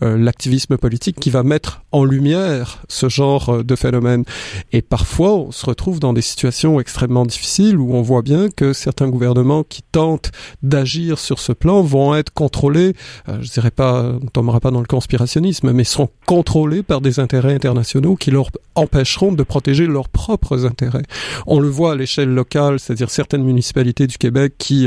l'activisme 0.00 0.76
politique 0.76 1.18
qui 1.20 1.30
va 1.30 1.42
mettre 1.42 1.82
en 1.92 2.04
lumière 2.04 2.82
ce 2.88 3.08
genre 3.08 3.64
de 3.64 3.76
phénomène. 3.76 4.24
Et 4.72 4.82
parfois, 4.82 5.34
on 5.34 5.52
se 5.52 5.66
retrouve 5.66 6.00
dans 6.00 6.12
des 6.12 6.22
situations 6.22 6.80
extrêmement 6.80 7.26
difficiles 7.26 7.76
où 7.76 7.94
on 7.94 8.02
voit 8.02 8.22
bien 8.22 8.48
que 8.48 8.72
certains 8.72 9.08
gouvernements 9.08 9.64
qui 9.64 9.82
tentent 9.82 10.30
d'agir 10.62 11.18
sur 11.18 11.38
ce 11.38 11.52
plan 11.52 11.82
vont 11.82 12.14
être 12.14 12.32
contrôlés, 12.32 12.94
je 13.26 13.50
dirais 13.50 13.70
pas, 13.70 14.12
on 14.22 14.26
tombera 14.26 14.60
pas 14.60 14.70
dans 14.70 14.80
le 14.80 14.86
conspirationnisme, 14.86 15.72
mais 15.72 15.84
seront 15.84 16.08
contrôlés 16.26 16.82
par 16.82 17.00
des 17.00 17.20
intérêts 17.20 17.54
internationaux 17.54 18.16
qui 18.16 18.30
leur 18.30 18.50
empêcheront 18.74 19.32
de 19.32 19.42
protéger 19.42 19.86
leurs 19.86 20.08
propres 20.08 20.64
intérêts. 20.64 21.02
On 21.46 21.60
le 21.60 21.68
voit 21.68 21.92
à 21.92 21.94
l'échelle 21.94 22.32
locale, 22.32 22.78
c'est-à-dire 22.78 23.10
certaines 23.10 23.42
municipalités 23.42 24.06
du 24.06 24.16
Québec 24.16 24.54
qui 24.58 24.86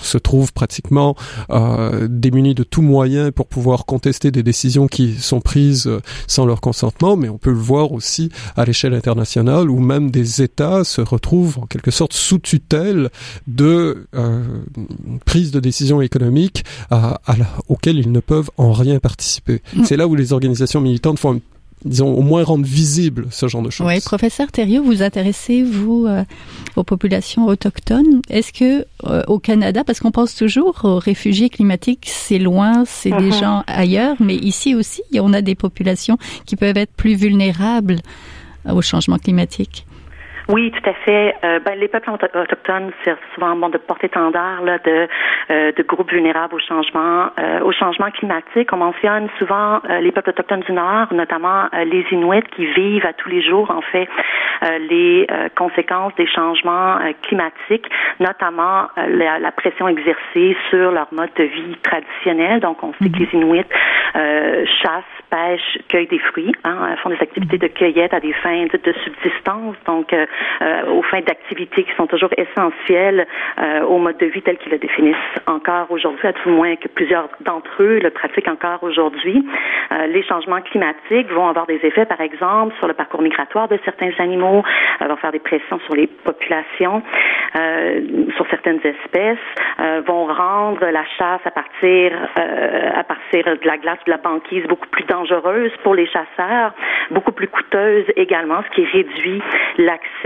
se 0.00 0.18
trouvent 0.18 0.52
pratiquement 0.52 1.16
euh, 1.50 2.06
démunies 2.08 2.54
de 2.54 2.62
tout 2.62 2.82
moyen 2.82 3.13
pour 3.34 3.46
pouvoir 3.46 3.86
contester 3.86 4.30
des 4.30 4.42
décisions 4.42 4.86
qui 4.86 5.14
sont 5.14 5.40
prises 5.40 5.86
euh, 5.86 6.00
sans 6.26 6.46
leur 6.46 6.60
consentement, 6.60 7.16
mais 7.16 7.28
on 7.28 7.38
peut 7.38 7.50
le 7.50 7.56
voir 7.56 7.92
aussi 7.92 8.30
à 8.56 8.64
l'échelle 8.64 8.94
internationale 8.94 9.70
où 9.70 9.80
même 9.80 10.10
des 10.10 10.42
États 10.42 10.84
se 10.84 11.00
retrouvent 11.00 11.58
en 11.58 11.66
quelque 11.66 11.90
sorte 11.90 12.12
sous 12.12 12.38
tutelle 12.38 13.10
de 13.46 14.06
euh, 14.14 14.42
prise 15.24 15.50
de 15.50 15.60
décisions 15.60 16.00
économiques 16.00 16.64
à, 16.90 17.20
à 17.26 17.34
auxquelles 17.68 17.98
ils 17.98 18.12
ne 18.12 18.20
peuvent 18.20 18.50
en 18.56 18.72
rien 18.72 18.98
participer. 18.98 19.62
Mm. 19.74 19.84
C'est 19.84 19.96
là 19.96 20.06
où 20.06 20.14
les 20.14 20.32
organisations 20.32 20.80
militantes 20.80 21.18
font 21.18 21.40
disons, 21.84 22.12
au 22.12 22.22
moins 22.22 22.44
rendre 22.44 22.64
visible 22.64 23.26
ce 23.30 23.46
genre 23.48 23.62
de 23.62 23.70
choses. 23.70 23.86
Oui, 23.86 24.00
professeur 24.00 24.50
Thériault, 24.50 24.82
vous 24.84 25.02
intéressez, 25.02 25.62
vous, 25.62 26.06
euh, 26.06 26.24
aux 26.76 26.84
populations 26.84 27.46
autochtones? 27.46 28.22
Est-ce 28.30 28.52
que 28.52 28.86
euh, 29.04 29.22
au 29.26 29.38
Canada, 29.38 29.84
parce 29.84 30.00
qu'on 30.00 30.10
pense 30.10 30.34
toujours 30.34 30.80
aux 30.84 30.98
réfugiés 30.98 31.50
climatiques, 31.50 32.06
c'est 32.06 32.38
loin, 32.38 32.84
c'est 32.86 33.10
des 33.10 33.30
uh-huh. 33.30 33.40
gens 33.40 33.64
ailleurs, 33.66 34.16
mais 34.20 34.36
ici 34.36 34.74
aussi, 34.74 35.02
on 35.14 35.32
a 35.32 35.42
des 35.42 35.54
populations 35.54 36.18
qui 36.46 36.56
peuvent 36.56 36.76
être 36.76 36.92
plus 36.92 37.14
vulnérables 37.14 38.00
au 38.68 38.80
changement 38.80 39.18
climatique? 39.18 39.86
Oui, 40.48 40.70
tout 40.70 40.90
à 40.90 40.92
fait. 40.92 41.34
Euh, 41.42 41.58
ben, 41.60 41.78
les 41.78 41.88
peuples 41.88 42.10
autochtones, 42.10 42.92
c'est 43.02 43.16
souvent 43.34 43.56
bon 43.56 43.70
de 43.70 43.78
porte-étendard 43.78 44.60
là, 44.62 44.78
de, 44.84 45.08
euh, 45.50 45.72
de 45.72 45.82
groupes 45.82 46.10
vulnérables 46.10 46.54
au 46.54 46.58
changement, 46.58 47.30
euh, 47.38 47.60
au 47.60 47.72
changement 47.72 48.10
climatique. 48.10 48.70
On 48.72 48.76
mentionne 48.76 49.28
souvent 49.38 49.80
euh, 49.88 50.00
les 50.00 50.12
peuples 50.12 50.30
autochtones 50.30 50.60
du 50.60 50.72
Nord, 50.72 51.12
notamment 51.12 51.68
les 51.86 52.04
Inuits, 52.10 52.42
qui 52.54 52.66
vivent 52.66 53.06
à 53.06 53.14
tous 53.14 53.30
les 53.30 53.40
jours, 53.40 53.70
en 53.70 53.80
fait, 53.80 54.08
les 54.88 55.26
conséquences 55.56 56.14
des 56.16 56.26
changements 56.26 56.96
climatiques, 57.22 57.88
notamment 58.20 58.88
la, 58.96 59.38
la, 59.38 59.52
pression 59.52 59.88
exercée 59.88 60.56
sur 60.70 60.90
leur 60.90 61.08
mode 61.12 61.30
de 61.36 61.44
vie 61.44 61.76
traditionnel. 61.82 62.60
Donc, 62.60 62.82
on 62.82 62.92
sait 62.94 63.10
que 63.10 63.18
les 63.18 63.28
Inuits 63.32 63.64
chassent, 64.14 65.04
pêchent, 65.30 65.78
cueillent 65.88 66.06
des 66.06 66.18
fruits, 66.18 66.52
hein, 66.64 66.96
font 67.02 67.10
des 67.10 67.20
activités 67.20 67.58
de 67.58 67.68
cueillette 67.68 68.14
à 68.14 68.20
des 68.20 68.32
fins 68.34 68.66
de, 68.66 68.78
de 68.82 68.92
subsistance. 69.04 69.76
Donc, 69.86 70.14
euh, 70.62 70.86
aux 70.86 71.02
fins 71.02 71.20
d'activités 71.20 71.84
qui 71.84 71.94
sont 71.96 72.06
toujours 72.06 72.30
essentielles 72.36 73.26
euh, 73.58 73.82
au 73.82 73.98
mode 73.98 74.18
de 74.18 74.26
vie 74.26 74.42
tel 74.42 74.56
qu'ils 74.58 74.72
le 74.72 74.78
définissent 74.78 75.16
encore 75.46 75.90
aujourd'hui, 75.90 76.26
à 76.26 76.32
tout 76.32 76.48
le 76.48 76.54
moins 76.54 76.76
que 76.76 76.88
plusieurs 76.88 77.28
d'entre 77.40 77.82
eux 77.82 77.98
le 78.02 78.10
pratiquent 78.10 78.48
encore 78.48 78.82
aujourd'hui. 78.82 79.44
Euh, 79.92 80.06
les 80.06 80.22
changements 80.22 80.60
climatiques 80.60 81.30
vont 81.30 81.48
avoir 81.48 81.66
des 81.66 81.80
effets, 81.82 82.06
par 82.06 82.20
exemple, 82.20 82.74
sur 82.78 82.88
le 82.88 82.94
parcours 82.94 83.22
migratoire 83.22 83.68
de 83.68 83.78
certains 83.84 84.12
animaux, 84.18 84.62
vont 85.00 85.16
faire 85.16 85.32
des 85.32 85.38
pressions 85.38 85.78
sur 85.80 85.94
les 85.94 86.06
populations, 86.06 87.02
sur 88.36 88.46
certaines 88.48 88.80
espèces, 88.84 89.38
vont 90.06 90.26
rendre 90.26 90.86
la 90.86 91.04
chasse 91.18 91.40
à 91.44 91.50
partir 91.50 92.12
à 92.36 93.04
partir 93.04 93.44
de 93.44 93.66
la 93.66 93.76
glace, 93.78 93.98
de 94.06 94.10
la 94.10 94.18
banquise 94.18 94.64
beaucoup 94.66 94.88
plus 94.88 95.04
dangereuse 95.04 95.72
pour 95.82 95.94
les 95.94 96.06
chasseurs, 96.06 96.72
beaucoup 97.10 97.32
plus 97.32 97.48
coûteuse 97.48 98.04
également, 98.16 98.62
ce 98.62 98.74
qui 98.74 98.84
réduit 98.84 99.42
l'accès 99.78 100.23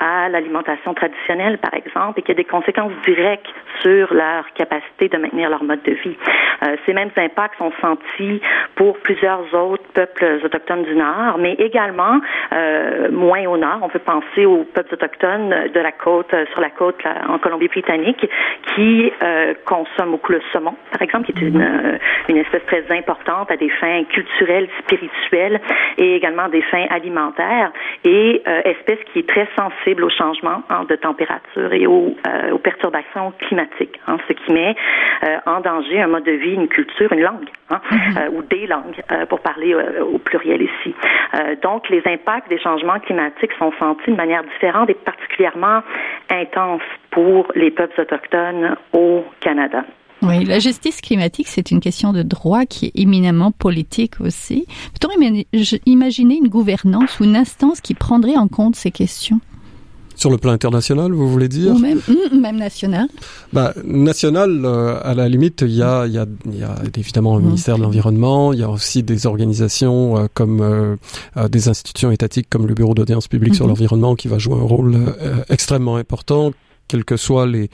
à 0.00 0.28
l'alimentation 0.28 0.94
traditionnelle, 0.94 1.58
par 1.58 1.74
exemple, 1.74 2.20
et 2.20 2.22
qui 2.22 2.32
a 2.32 2.34
des 2.34 2.44
conséquences 2.44 2.92
directes 3.06 3.48
sur 3.80 4.12
leur 4.12 4.44
capacité 4.54 5.08
de 5.08 5.16
maintenir 5.16 5.50
leur 5.50 5.62
mode 5.62 5.82
de 5.82 5.92
vie. 5.92 6.16
Euh, 6.64 6.76
ces 6.86 6.92
mêmes 6.92 7.10
impacts 7.16 7.56
sont 7.58 7.72
sentis 7.80 8.40
pour 8.74 8.98
plusieurs 8.98 9.42
autres 9.54 9.84
peuples 9.94 10.40
autochtones 10.44 10.84
du 10.84 10.94
Nord, 10.94 11.38
mais 11.38 11.54
également 11.54 12.20
euh, 12.52 13.10
moins 13.10 13.44
au 13.46 13.56
Nord. 13.56 13.78
On 13.82 13.88
peut 13.88 13.98
penser 14.00 14.44
aux 14.44 14.64
peuples 14.64 14.94
autochtones 14.94 15.70
de 15.72 15.80
la 15.80 15.92
côte, 15.92 16.32
euh, 16.34 16.46
sur 16.52 16.60
la 16.60 16.70
côte 16.70 17.02
en 17.28 17.38
Colombie-Britannique, 17.38 18.28
qui 18.74 19.12
consomment 19.64 20.12
beaucoup 20.12 20.32
le 20.32 20.40
saumon, 20.52 20.74
par 20.92 21.02
exemple, 21.02 21.26
qui 21.26 21.32
est 21.32 21.48
une, 21.48 22.36
espèce 22.36 22.64
très 22.66 22.84
importante 22.90 23.50
à 23.50 23.56
des 23.56 23.68
fins 23.68 24.04
culturelles, 24.04 24.68
spirituelles 24.78 25.60
et 25.96 26.16
également 26.16 26.48
des 26.48 26.62
fins 26.62 26.86
alimentaires, 26.90 27.72
et 28.04 28.42
espèce 28.64 28.98
qui 29.12 29.20
est 29.20 29.28
très 29.28 29.37
sensible 29.56 30.04
aux 30.04 30.10
changements 30.10 30.62
hein, 30.70 30.84
de 30.88 30.96
température 30.96 31.72
et 31.72 31.86
aux, 31.86 32.14
euh, 32.26 32.52
aux 32.52 32.58
perturbations 32.58 33.32
climatiques, 33.38 34.00
hein, 34.06 34.18
ce 34.28 34.32
qui 34.32 34.52
met 34.52 34.74
euh, 35.24 35.38
en 35.46 35.60
danger 35.60 36.00
un 36.00 36.06
mode 36.08 36.24
de 36.24 36.32
vie, 36.32 36.54
une 36.54 36.68
culture, 36.68 37.12
une 37.12 37.22
langue, 37.22 37.48
hein, 37.70 37.80
mm-hmm. 37.90 38.18
euh, 38.18 38.30
ou 38.36 38.42
des 38.42 38.66
langues, 38.66 39.02
pour 39.28 39.40
parler 39.40 39.74
au 39.74 40.18
pluriel 40.18 40.62
ici. 40.62 40.94
donc, 41.62 41.88
les 41.88 42.02
impacts 42.06 42.48
des 42.48 42.58
changements 42.58 42.98
climatiques 43.00 43.52
sont 43.58 43.72
sentis 43.78 44.10
de 44.10 44.16
manière 44.16 44.42
différente 44.44 44.90
et 44.90 44.94
particulièrement 44.94 45.82
intense 46.30 46.82
pour 47.10 47.50
les 47.54 47.70
peuples 47.70 48.00
autochtones 48.00 48.76
au 48.92 49.24
Canada. 49.40 49.84
Oui, 50.22 50.44
la 50.44 50.58
justice 50.58 51.00
climatique, 51.00 51.46
c'est 51.48 51.70
une 51.70 51.80
question 51.80 52.12
de 52.12 52.22
droit 52.22 52.66
qui 52.66 52.86
est 52.86 52.92
éminemment 52.96 53.52
politique 53.52 54.20
aussi. 54.20 54.66
Peut-on 54.98 55.10
imaginer 55.86 56.36
une 56.36 56.48
gouvernance 56.48 57.20
ou 57.20 57.24
une 57.24 57.36
instance 57.36 57.80
qui 57.80 57.94
prendrait 57.94 58.36
en 58.36 58.48
compte 58.48 58.74
ces 58.74 58.90
questions? 58.90 59.40
Sur 60.16 60.30
le 60.30 60.36
plan 60.36 60.50
international, 60.50 61.12
vous 61.12 61.28
voulez 61.28 61.46
dire? 61.46 61.72
Ou 61.72 61.78
même, 61.78 62.00
hum, 62.08 62.40
même 62.40 62.56
national. 62.56 63.06
Bah, 63.52 63.72
National, 63.84 64.64
euh, 64.64 64.98
à 65.04 65.14
la 65.14 65.28
limite, 65.28 65.62
il 65.62 65.70
y 65.70 65.82
a, 65.82 66.08
y 66.08 66.18
a, 66.18 66.26
y 66.50 66.64
a 66.64 66.74
évidemment 66.96 67.36
le 67.36 67.44
ministère 67.44 67.78
de 67.78 67.82
l'Environnement, 67.82 68.52
il 68.52 68.58
y 68.58 68.64
a 68.64 68.68
aussi 68.68 69.04
des 69.04 69.28
organisations 69.28 70.18
euh, 70.18 70.26
comme 70.34 70.60
euh, 70.60 70.96
des 71.48 71.68
institutions 71.68 72.10
étatiques 72.10 72.48
comme 72.50 72.66
le 72.66 72.74
Bureau 72.74 72.94
d'audience 72.94 73.28
publique 73.28 73.54
sur 73.54 73.66
mhm. 73.66 73.70
l'environnement 73.70 74.16
qui 74.16 74.26
va 74.26 74.38
jouer 74.38 74.56
un 74.56 74.64
rôle 74.64 74.96
extrêmement 75.50 75.94
important 75.94 76.50
quelles 76.88 77.04
que 77.04 77.16
soient 77.16 77.46
les, 77.46 77.70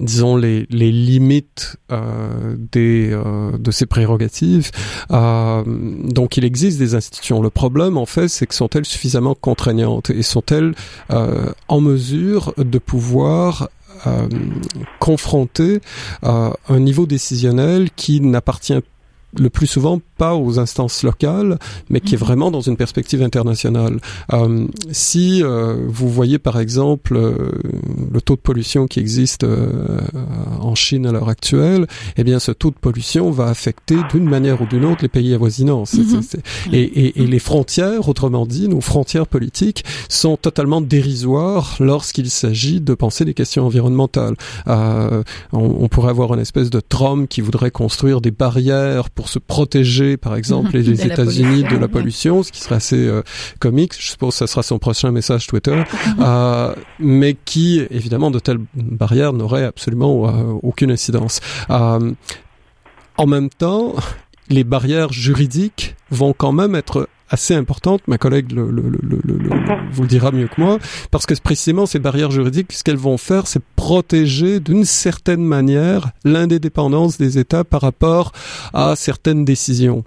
disons 0.00 0.36
les, 0.36 0.66
les 0.70 0.90
limites 0.90 1.76
euh, 1.92 2.56
des 2.72 3.10
euh, 3.12 3.56
de 3.58 3.70
ces 3.70 3.86
prérogatives. 3.86 4.70
Euh, 5.10 5.62
donc 5.66 6.36
il 6.36 6.44
existe 6.44 6.78
des 6.78 6.94
institutions. 6.94 7.42
Le 7.42 7.50
problème 7.50 7.96
en 7.96 8.06
fait, 8.06 8.28
c'est 8.28 8.46
que 8.46 8.54
sont-elles 8.54 8.86
suffisamment 8.86 9.34
contraignantes 9.34 10.10
et 10.10 10.22
sont-elles 10.22 10.74
euh, 11.10 11.52
en 11.68 11.80
mesure 11.80 12.54
de 12.56 12.78
pouvoir 12.78 13.68
euh, 14.06 14.28
confronter 14.98 15.80
un 16.22 16.80
niveau 16.80 17.06
décisionnel 17.06 17.90
qui 17.94 18.20
n'appartient 18.20 18.80
le 19.38 19.50
plus 19.50 19.66
souvent 19.66 20.00
pas 20.16 20.34
aux 20.34 20.58
instances 20.58 21.02
locales, 21.02 21.58
mais 21.90 22.00
qui 22.00 22.14
est 22.14 22.18
mhm. 22.20 22.24
vraiment 22.24 22.50
dans 22.50 22.60
une 22.60 22.76
perspective 22.76 23.22
internationale. 23.22 23.98
Euh, 24.32 24.66
si 24.90 25.42
euh, 25.42 25.84
vous 25.88 26.08
voyez 26.08 26.38
par 26.38 26.58
exemple 26.60 27.16
euh, 27.16 27.52
le 28.12 28.20
taux 28.20 28.36
de 28.36 28.40
pollution 28.40 28.86
qui 28.86 29.00
existe 29.00 29.44
euh, 29.44 30.00
en 30.60 30.74
Chine 30.74 31.06
à 31.06 31.12
l'heure 31.12 31.28
actuelle, 31.28 31.86
eh 32.16 32.24
bien 32.24 32.38
ce 32.38 32.52
taux 32.52 32.70
de 32.70 32.76
pollution 32.76 33.30
va 33.30 33.46
affecter 33.46 33.96
d'une 34.12 34.28
manière 34.28 34.62
ou 34.62 34.66
d'une 34.66 34.84
autre 34.84 35.02
les 35.02 35.08
pays 35.08 35.34
avoisinants. 35.34 35.84
Mhm. 35.92 36.22
et, 36.72 36.82
et, 36.82 37.22
et, 37.22 37.26
les 37.26 37.38
frontières, 37.38 38.08
autrement 38.08 38.46
dit, 38.46 38.68
nos 38.68 38.80
frontières 38.80 39.26
politiques 39.26 39.84
sont 40.08 40.36
totalement 40.36 40.80
dérisoires 40.80 41.76
lorsqu'il 41.80 42.30
s'agit 42.30 42.80
de 42.80 42.94
penser 42.94 43.24
des 43.24 43.34
questions 43.34 43.66
environnementales. 43.66 44.36
On, 44.66 45.22
on, 45.52 45.88
pourrait 45.88 46.10
avoir 46.10 46.34
une 46.34 46.40
espèce 46.40 46.70
de 46.70 46.80
Trump 46.80 47.28
qui 47.28 47.40
voudrait 47.40 47.70
construire 47.70 48.20
des 48.20 48.30
barrières 48.30 49.10
pour 49.10 49.23
se 49.28 49.38
protéger, 49.38 50.16
par 50.16 50.36
exemple, 50.36 50.70
les 50.76 51.06
États-Unis 51.06 51.64
de 51.64 51.76
la 51.76 51.88
pollution, 51.88 52.42
ce 52.42 52.52
qui 52.52 52.60
serait 52.60 52.76
assez 52.76 53.06
euh, 53.06 53.22
comique. 53.58 53.94
Je 53.98 54.10
suppose 54.10 54.34
que 54.34 54.38
ça 54.38 54.46
sera 54.46 54.62
son 54.62 54.78
prochain 54.78 55.10
message 55.10 55.46
Twitter, 55.46 55.82
euh, 56.20 56.74
mais 56.98 57.36
qui, 57.44 57.80
évidemment, 57.90 58.30
de 58.30 58.38
telles 58.38 58.60
barrières 58.74 59.32
n'auraient 59.32 59.64
absolument 59.64 60.28
euh, 60.28 60.52
aucune 60.62 60.90
incidence. 60.90 61.40
en 61.68 63.26
même 63.26 63.48
temps, 63.48 63.94
les 64.48 64.64
barrières 64.64 65.12
juridiques 65.12 65.96
vont 66.10 66.32
quand 66.32 66.52
même 66.52 66.74
être 66.74 67.08
assez 67.30 67.54
importante, 67.54 68.02
ma 68.06 68.18
collègue 68.18 68.52
le, 68.52 68.70
le, 68.70 68.82
le, 68.88 69.18
vous 69.90 70.02
le 70.02 70.08
dira 70.08 70.30
mieux 70.30 70.48
que 70.48 70.60
moi, 70.60 70.78
parce 71.10 71.26
que 71.26 71.34
précisément 71.40 71.86
ces 71.86 71.98
barrières 71.98 72.30
juridiques, 72.30 72.72
ce 72.72 72.84
qu'elles 72.84 72.96
vont 72.96 73.18
faire, 73.18 73.46
c'est 73.46 73.62
protéger 73.76 74.60
d'une 74.60 74.84
certaine 74.84 75.44
manière 75.44 76.10
l'indépendance 76.24 77.18
des 77.18 77.38
États 77.38 77.64
par 77.64 77.80
rapport 77.80 78.32
à 78.72 78.94
certaines 78.96 79.44
décisions. 79.44 80.04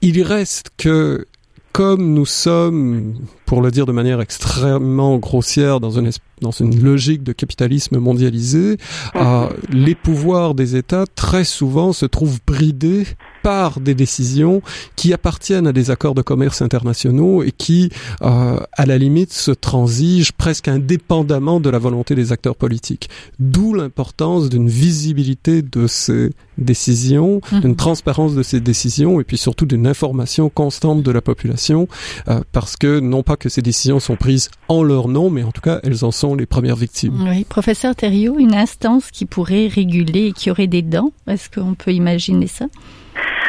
Il 0.00 0.22
reste 0.22 0.70
que 0.76 1.26
comme 1.72 2.14
nous 2.14 2.26
sommes, 2.26 3.14
pour 3.48 3.62
le 3.62 3.70
dire 3.70 3.86
de 3.86 3.92
manière 3.92 4.20
extrêmement 4.20 5.16
grossière, 5.16 5.80
dans 5.80 5.98
une 5.98 6.06
espèce 6.06 6.28
dans 6.40 6.50
une 6.50 6.82
logique 6.82 7.22
de 7.22 7.32
capitalisme 7.32 7.98
mondialisé, 7.98 8.76
euh, 9.16 9.48
les 9.70 9.94
pouvoirs 9.94 10.54
des 10.54 10.76
États 10.76 11.04
très 11.14 11.44
souvent 11.44 11.92
se 11.92 12.06
trouvent 12.06 12.38
bridés 12.46 13.06
par 13.42 13.80
des 13.80 13.94
décisions 13.94 14.62
qui 14.96 15.12
appartiennent 15.12 15.66
à 15.66 15.72
des 15.72 15.90
accords 15.90 16.14
de 16.14 16.22
commerce 16.22 16.60
internationaux 16.60 17.42
et 17.42 17.52
qui, 17.52 17.90
euh, 18.22 18.58
à 18.72 18.86
la 18.86 18.98
limite, 18.98 19.32
se 19.32 19.52
transigent 19.52 20.32
presque 20.36 20.68
indépendamment 20.68 21.60
de 21.60 21.70
la 21.70 21.78
volonté 21.78 22.14
des 22.14 22.32
acteurs 22.32 22.56
politiques. 22.56 23.08
D'où 23.38 23.74
l'importance 23.74 24.48
d'une 24.48 24.68
visibilité 24.68 25.62
de 25.62 25.86
ces 25.86 26.30
décisions, 26.58 27.40
mhm. 27.52 27.60
d'une 27.60 27.76
transparence 27.76 28.34
de 28.34 28.42
ces 28.42 28.60
décisions 28.60 29.20
et 29.20 29.24
puis 29.24 29.38
surtout 29.38 29.64
d'une 29.64 29.86
information 29.86 30.50
constante 30.50 31.04
de 31.04 31.10
la 31.12 31.22
population 31.22 31.86
euh, 32.28 32.40
parce 32.50 32.76
que 32.76 32.98
non 32.98 33.22
pas 33.22 33.36
que 33.38 33.48
ces 33.48 33.62
décisions 33.62 34.00
sont 34.00 34.16
prises 34.16 34.50
en 34.68 34.82
leur 34.82 35.08
nom, 35.08 35.30
mais 35.30 35.44
en 35.44 35.52
tout 35.52 35.60
cas 35.60 35.80
elles 35.84 36.04
en 36.04 36.10
sont 36.10 36.34
les 36.34 36.46
premières 36.46 36.76
victimes. 36.76 37.14
Oui, 37.28 37.44
professeur 37.44 37.94
Thériault, 37.94 38.38
une 38.38 38.54
instance 38.54 39.10
qui 39.10 39.26
pourrait 39.26 39.68
réguler 39.68 40.28
et 40.28 40.32
qui 40.32 40.50
aurait 40.50 40.66
des 40.66 40.82
dents, 40.82 41.12
est-ce 41.28 41.48
qu'on 41.50 41.74
peut 41.74 41.92
imaginer 41.92 42.46
ça? 42.46 42.66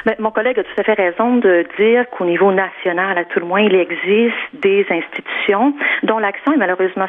Mais 0.05 0.15
mon 0.19 0.31
collègue 0.31 0.59
a 0.59 0.63
tout 0.63 0.79
à 0.79 0.83
fait 0.83 0.93
raison 0.93 1.37
de 1.37 1.65
dire 1.77 2.05
qu'au 2.17 2.25
niveau 2.25 2.51
national, 2.51 3.17
à 3.17 3.25
tout 3.25 3.39
le 3.39 3.45
moins, 3.45 3.61
il 3.61 3.75
existe 3.75 4.35
des 4.61 4.85
institutions 4.89 5.73
dont 6.03 6.19
l'action 6.19 6.53
est 6.53 6.57
malheureusement 6.57 7.07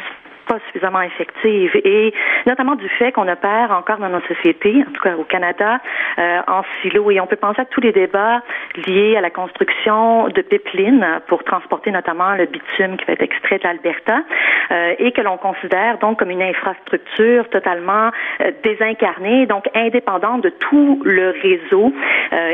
pas 0.50 0.58
suffisamment 0.66 1.02
effective 1.02 1.70
et 1.84 2.12
notamment 2.44 2.74
du 2.74 2.88
fait 2.88 3.12
qu'on 3.12 3.28
opère 3.28 3.70
encore 3.70 3.98
dans 3.98 4.08
nos 4.08 4.20
sociétés, 4.22 4.82
en 4.88 4.90
tout 4.90 5.00
cas 5.00 5.14
au 5.14 5.22
Canada, 5.22 5.78
euh, 6.18 6.40
en 6.48 6.62
silo 6.82 7.08
et 7.12 7.20
on 7.20 7.26
peut 7.28 7.36
penser 7.36 7.60
à 7.60 7.66
tous 7.66 7.80
les 7.80 7.92
débats 7.92 8.42
liés 8.84 9.16
à 9.16 9.20
la 9.20 9.30
construction 9.30 10.26
de 10.26 10.42
pipelines 10.42 11.06
pour 11.28 11.44
transporter 11.44 11.92
notamment 11.92 12.34
le 12.34 12.46
bitume 12.46 12.96
qui 12.96 13.04
va 13.04 13.12
être 13.12 13.22
extrait 13.22 13.58
de 13.58 13.64
l'Alberta 13.64 14.22
euh, 14.72 14.94
et 14.98 15.12
que 15.12 15.20
l'on 15.20 15.36
considère 15.36 15.98
donc 15.98 16.18
comme 16.18 16.30
une 16.30 16.42
infrastructure 16.42 17.48
totalement 17.50 18.10
euh, 18.40 18.50
désincarnée, 18.64 19.46
donc 19.46 19.68
indépendante 19.74 20.42
de 20.42 20.50
tout 20.50 21.00
le 21.04 21.30
réseau 21.42 21.92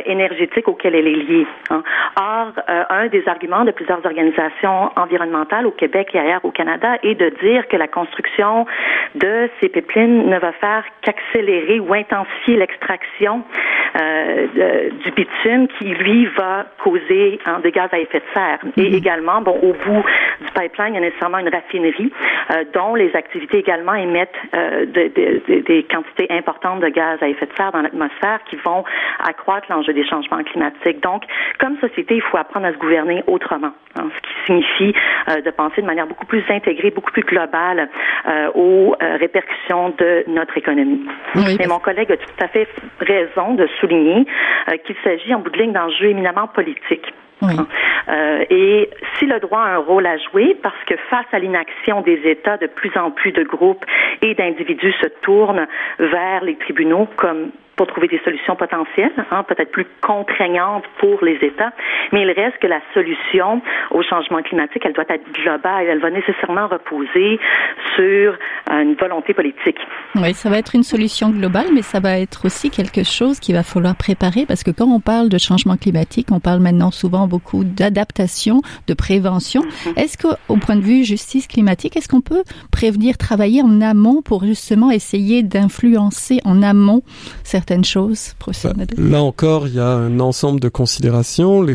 énergétique 0.06 0.68
auquel 0.68 0.94
elle 0.94 1.06
est 1.06 1.22
liée. 1.24 1.46
Hein. 1.70 1.82
Or, 2.16 2.52
un 2.88 3.08
des 3.08 3.26
arguments 3.28 3.64
de 3.64 3.72
plusieurs 3.72 4.04
organisations 4.04 4.90
environnementales 4.96 5.66
au 5.66 5.70
Québec 5.70 6.10
et 6.14 6.18
ailleurs 6.18 6.44
au 6.44 6.50
Canada 6.50 6.96
est 7.02 7.14
de 7.14 7.28
dire 7.42 7.68
que 7.68 7.76
la 7.76 7.86
la 7.87 7.93
construction 7.93 8.66
de 9.14 9.49
ces 9.61 9.69
pipelines 9.69 10.28
ne 10.28 10.38
va 10.38 10.52
faire 10.52 10.85
qu'accélérer 11.02 11.78
ou 11.78 11.95
intensifier 11.95 12.57
l'extraction 12.57 13.45
euh, 13.99 14.47
du 15.05 15.11
bitume 15.12 15.69
qui, 15.78 15.95
lui, 15.95 16.26
va 16.37 16.66
causer 16.83 17.38
hein, 17.47 17.61
des 17.62 17.71
gaz 17.71 17.88
à 17.93 17.99
effet 17.99 18.19
de 18.19 18.25
serre. 18.35 18.59
Et 18.76 18.90
mhm. 18.90 18.95
également, 18.95 19.40
bon, 19.40 19.52
au 19.62 19.73
bout 19.73 20.05
du 20.40 20.50
pipeline, 20.52 20.88
il 20.88 20.95
y 20.95 20.99
a 20.99 21.00
nécessairement 21.00 21.38
une 21.38 21.49
raffinerie 21.49 22.12
euh, 22.50 22.64
dont 22.75 22.95
les 22.95 23.14
activités 23.14 23.59
également 23.59 23.95
émettent 23.95 24.28
euh, 24.55 24.87
des 24.87 25.87
quantités 25.90 26.26
importantes 26.31 26.81
de 26.81 26.88
gaz 26.88 27.23
à 27.23 27.28
effet 27.28 27.47
de 27.47 27.52
serre 27.57 27.73
dans 27.73 27.83
l'atmosphère 27.83 28.40
qui 28.50 28.57
vont 28.57 28.85
accroître 29.26 29.66
l'enjeu 29.71 29.93
des 29.93 30.07
changements 30.07 30.43
climatiques. 30.43 31.02
Donc, 31.02 31.23
comme 31.59 31.78
société, 31.78 32.16
il 32.16 32.23
faut 32.23 32.37
apprendre 32.37 32.66
à 32.66 32.73
se 32.73 32.78
gouverner 32.78 33.23
autrement, 33.26 33.73
hein, 33.99 34.09
ce 34.14 34.21
qui 34.21 34.47
signifie 34.47 34.95
de 35.45 35.50
penser 35.50 35.81
de 35.81 35.87
manière 35.87 36.07
beaucoup 36.07 36.26
plus 36.26 36.45
intégrée, 36.49 36.90
beaucoup 36.90 37.12
plus 37.12 37.23
globale 37.23 37.65
euh, 37.75 38.50
aux 38.54 38.94
euh, 38.94 39.16
répercussions 39.16 39.90
de 39.99 40.25
notre 40.28 40.56
économie. 40.56 41.04
Et 41.58 41.66
mon 41.66 41.78
collègue 41.78 42.12
a 42.12 42.16
tout 42.16 42.30
à 42.40 42.49
fait 42.49 42.68
raison 43.00 43.54
de 43.54 43.66
souligner 43.80 44.26
euh, 44.68 44.76
qu'il 44.85 44.96
s'agit 45.02 45.35
en 45.35 45.40
bout 45.40 45.50
de 45.50 45.58
ligne 45.58 45.73
d'enjeux 45.73 46.06
éminemment 46.06 46.49
politiques. 46.49 47.12
Hein. 47.42 47.66
et 48.49 48.88
si 49.18 49.26
le 49.26 49.38
droit 49.40 49.61
a 49.61 49.75
un 49.75 49.76
rôle 49.76 50.06
à 50.06 50.16
jouer, 50.16 50.56
parce 50.62 50.82
que 50.87 50.94
face 51.11 51.26
à 51.32 51.38
l'inaction 51.38 52.00
des 52.00 52.18
États, 52.25 52.56
de 52.56 52.66
plus 52.66 52.90
en 52.96 53.11
plus 53.11 53.30
de 53.30 53.42
groupes 53.42 53.85
et 54.23 54.35
d'individus 54.35 54.94
se 55.02 55.08
tournent 55.20 55.66
vers 55.99 56.42
les 56.42 56.56
tribunaux 56.56 57.06
comme 57.16 57.50
pour 57.76 57.87
trouver 57.87 58.09
des 58.09 58.21
solutions 58.25 58.56
potentielles, 58.56 59.12
hein, 59.30 59.42
peut-être 59.42 59.71
plus 59.71 59.87
contraignantes 60.00 60.85
pour 60.99 61.23
les 61.23 61.38
États, 61.42 61.73
mais 62.12 62.23
il 62.23 62.30
reste 62.30 62.59
que 62.59 62.66
la 62.66 62.80
solution 62.95 63.61
au 63.90 64.02
changement 64.02 64.42
climatique, 64.42 64.83
elle 64.85 64.95
doit 64.95 65.04
être 65.09 65.30
globale, 65.33 65.87
elle 65.88 66.00
va 66.00 66.11
nécessairement 66.11 66.68
reposer 66.68 67.38
sur 67.95 68.37
une 68.71 68.95
volonté 68.95 69.35
politique. 69.35 69.78
Oui, 70.14 70.33
ça 70.33 70.49
va 70.49 70.59
être 70.59 70.75
une 70.75 70.83
solution 70.83 71.30
globale, 71.30 71.66
mais 71.75 71.83
ça 71.83 72.00
va 72.00 72.18
être 72.18 72.47
aussi 72.47 72.71
quelque 72.71 73.04
chose 73.04 73.40
qu'il 73.40 73.54
va 73.54 73.62
falloir 73.62 73.95
préparer 73.95 74.47
parce 74.47 74.62
que 74.64 74.71
quand 74.71 74.87
on 74.87 75.00
parle 75.00 75.28
de 75.28 75.38
changement 75.38 75.76
climatique, 75.76 76.28
on 76.33 76.40
parle 76.40 76.61
maintenant 76.61 76.90
souvent 76.90 77.26
beaucoup 77.26 77.64
d'adaptation, 77.64 78.62
de 78.87 78.95
prévention. 78.95 79.62
Mm-hmm. 79.62 80.00
Est-ce 80.00 80.18
qu'au 80.18 80.56
point 80.56 80.76
de 80.76 80.83
vue 80.83 81.04
justice 81.04 81.47
climatique, 81.47 81.97
est-ce 81.97 82.09
qu'on 82.09 82.21
peut 82.21 82.42
prévenir, 82.73 83.18
travailler 83.18 83.62
en 83.62 83.81
amont 83.81 84.22
pour 84.22 84.44
justement 84.44 84.90
essayer 84.90 85.42
d'influencer 85.42 86.40
en 86.44 86.62
amont 86.62 87.03
certains 87.44 87.65
choses, 87.85 88.35
bah, 88.64 88.72
Là 88.96 89.22
encore, 89.22 89.68
il 89.68 89.74
y 89.74 89.81
a 89.81 89.88
un 89.88 90.20
ensemble 90.20 90.61
de 90.61 90.68
considérations. 90.68 91.66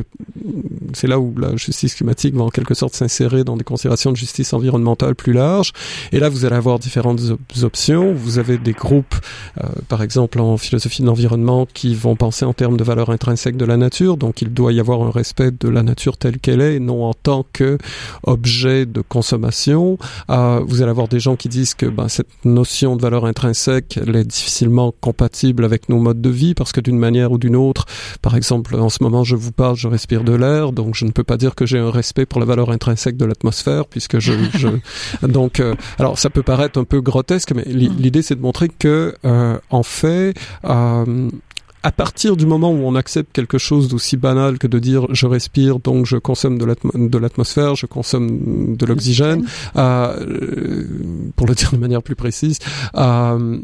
C'est 0.93 1.07
là 1.07 1.19
où 1.19 1.33
la 1.37 1.55
justice 1.55 1.95
climatique 1.95 2.35
va 2.35 2.43
en 2.43 2.49
quelque 2.49 2.73
sorte 2.73 2.95
s'insérer 2.95 3.43
dans 3.43 3.57
des 3.57 3.63
considérations 3.63 4.11
de 4.11 4.17
justice 4.17 4.53
environnementale 4.53 5.15
plus 5.15 5.33
larges. 5.33 5.73
Et 6.11 6.19
là, 6.19 6.29
vous 6.29 6.45
allez 6.45 6.55
avoir 6.55 6.79
différentes 6.79 7.21
options. 7.61 8.13
Vous 8.13 8.39
avez 8.39 8.57
des 8.57 8.73
groupes, 8.73 9.15
euh, 9.63 9.67
par 9.87 10.01
exemple 10.01 10.39
en 10.39 10.57
philosophie 10.57 11.01
de 11.01 11.07
l'environnement, 11.07 11.67
qui 11.73 11.95
vont 11.95 12.15
penser 12.15 12.45
en 12.45 12.53
termes 12.53 12.77
de 12.77 12.83
valeur 12.83 13.09
intrinsèque 13.09 13.57
de 13.57 13.65
la 13.65 13.77
nature. 13.77 14.17
Donc, 14.17 14.41
il 14.41 14.53
doit 14.53 14.73
y 14.73 14.79
avoir 14.79 15.01
un 15.01 15.11
respect 15.11 15.51
de 15.51 15.69
la 15.69 15.83
nature 15.83 16.17
telle 16.17 16.39
qu'elle 16.39 16.61
est, 16.61 16.79
non 16.79 17.05
en 17.05 17.13
tant 17.13 17.45
que 17.53 17.77
objet 18.23 18.85
de 18.85 19.01
consommation. 19.01 19.97
Euh, 20.29 20.61
vous 20.65 20.81
allez 20.81 20.91
avoir 20.91 21.07
des 21.07 21.19
gens 21.19 21.35
qui 21.35 21.49
disent 21.49 21.73
que 21.73 21.85
ben, 21.85 22.07
cette 22.07 22.27
notion 22.45 22.95
de 22.95 23.01
valeur 23.01 23.25
intrinsèque, 23.25 23.99
elle 24.01 24.15
est 24.15 24.25
difficilement 24.25 24.93
compatible 25.01 25.65
avec 25.65 25.80
nos 25.89 25.99
modes 25.99 26.21
de 26.21 26.29
vie 26.29 26.53
parce 26.53 26.71
que 26.71 26.81
d'une 26.81 26.97
manière 26.97 27.31
ou 27.31 27.37
d'une 27.37 27.55
autre, 27.55 27.85
par 28.21 28.35
exemple, 28.35 28.75
en 28.75 28.89
ce 28.89 29.03
moment, 29.03 29.23
je 29.23 29.35
vous 29.35 29.51
parle, 29.51 29.75
je 29.75 29.87
respire 29.87 30.23
de 30.23 30.33
l'air, 30.33 30.71
donc 30.71 30.95
je 30.95 31.05
ne 31.05 31.11
peux 31.11 31.23
pas 31.23 31.37
dire 31.37 31.55
que 31.55 31.65
j'ai 31.65 31.79
un 31.79 31.91
respect 31.91 32.25
pour 32.25 32.39
la 32.39 32.45
valeur 32.45 32.71
intrinsèque 32.71 33.17
de 33.17 33.25
l'atmosphère 33.25 33.85
puisque 33.85 34.19
je, 34.19 34.33
je... 34.55 34.67
donc 35.27 35.59
euh, 35.59 35.75
alors 35.99 36.17
ça 36.17 36.29
peut 36.29 36.43
paraître 36.43 36.79
un 36.79 36.83
peu 36.83 37.01
grotesque, 37.01 37.53
mais 37.53 37.63
l'idée 37.65 38.21
c'est 38.21 38.35
de 38.35 38.41
montrer 38.41 38.69
que 38.69 39.15
euh, 39.25 39.57
en 39.69 39.83
fait 39.83 40.33
euh, 40.65 41.29
à 41.83 41.91
partir 41.91 42.37
du 42.37 42.45
moment 42.45 42.71
où 42.71 42.85
on 42.85 42.95
accepte 42.95 43.31
quelque 43.33 43.57
chose 43.57 43.87
d'aussi 43.87 44.17
banal 44.17 44.59
que 44.59 44.67
de 44.67 44.79
dire 44.79 45.07
je 45.11 45.25
respire 45.25 45.79
donc 45.79 46.05
je 46.05 46.17
consomme 46.17 46.57
de 46.57 47.17
l'atmosphère, 47.17 47.75
je 47.75 47.85
consomme 47.85 48.75
de 48.75 48.85
l'oxygène, 48.85 49.45
euh, 49.77 50.85
pour 51.35 51.47
le 51.47 51.55
dire 51.55 51.71
de 51.71 51.77
manière 51.77 52.03
plus 52.03 52.15
précise, 52.15 52.59
euh, 52.95 53.57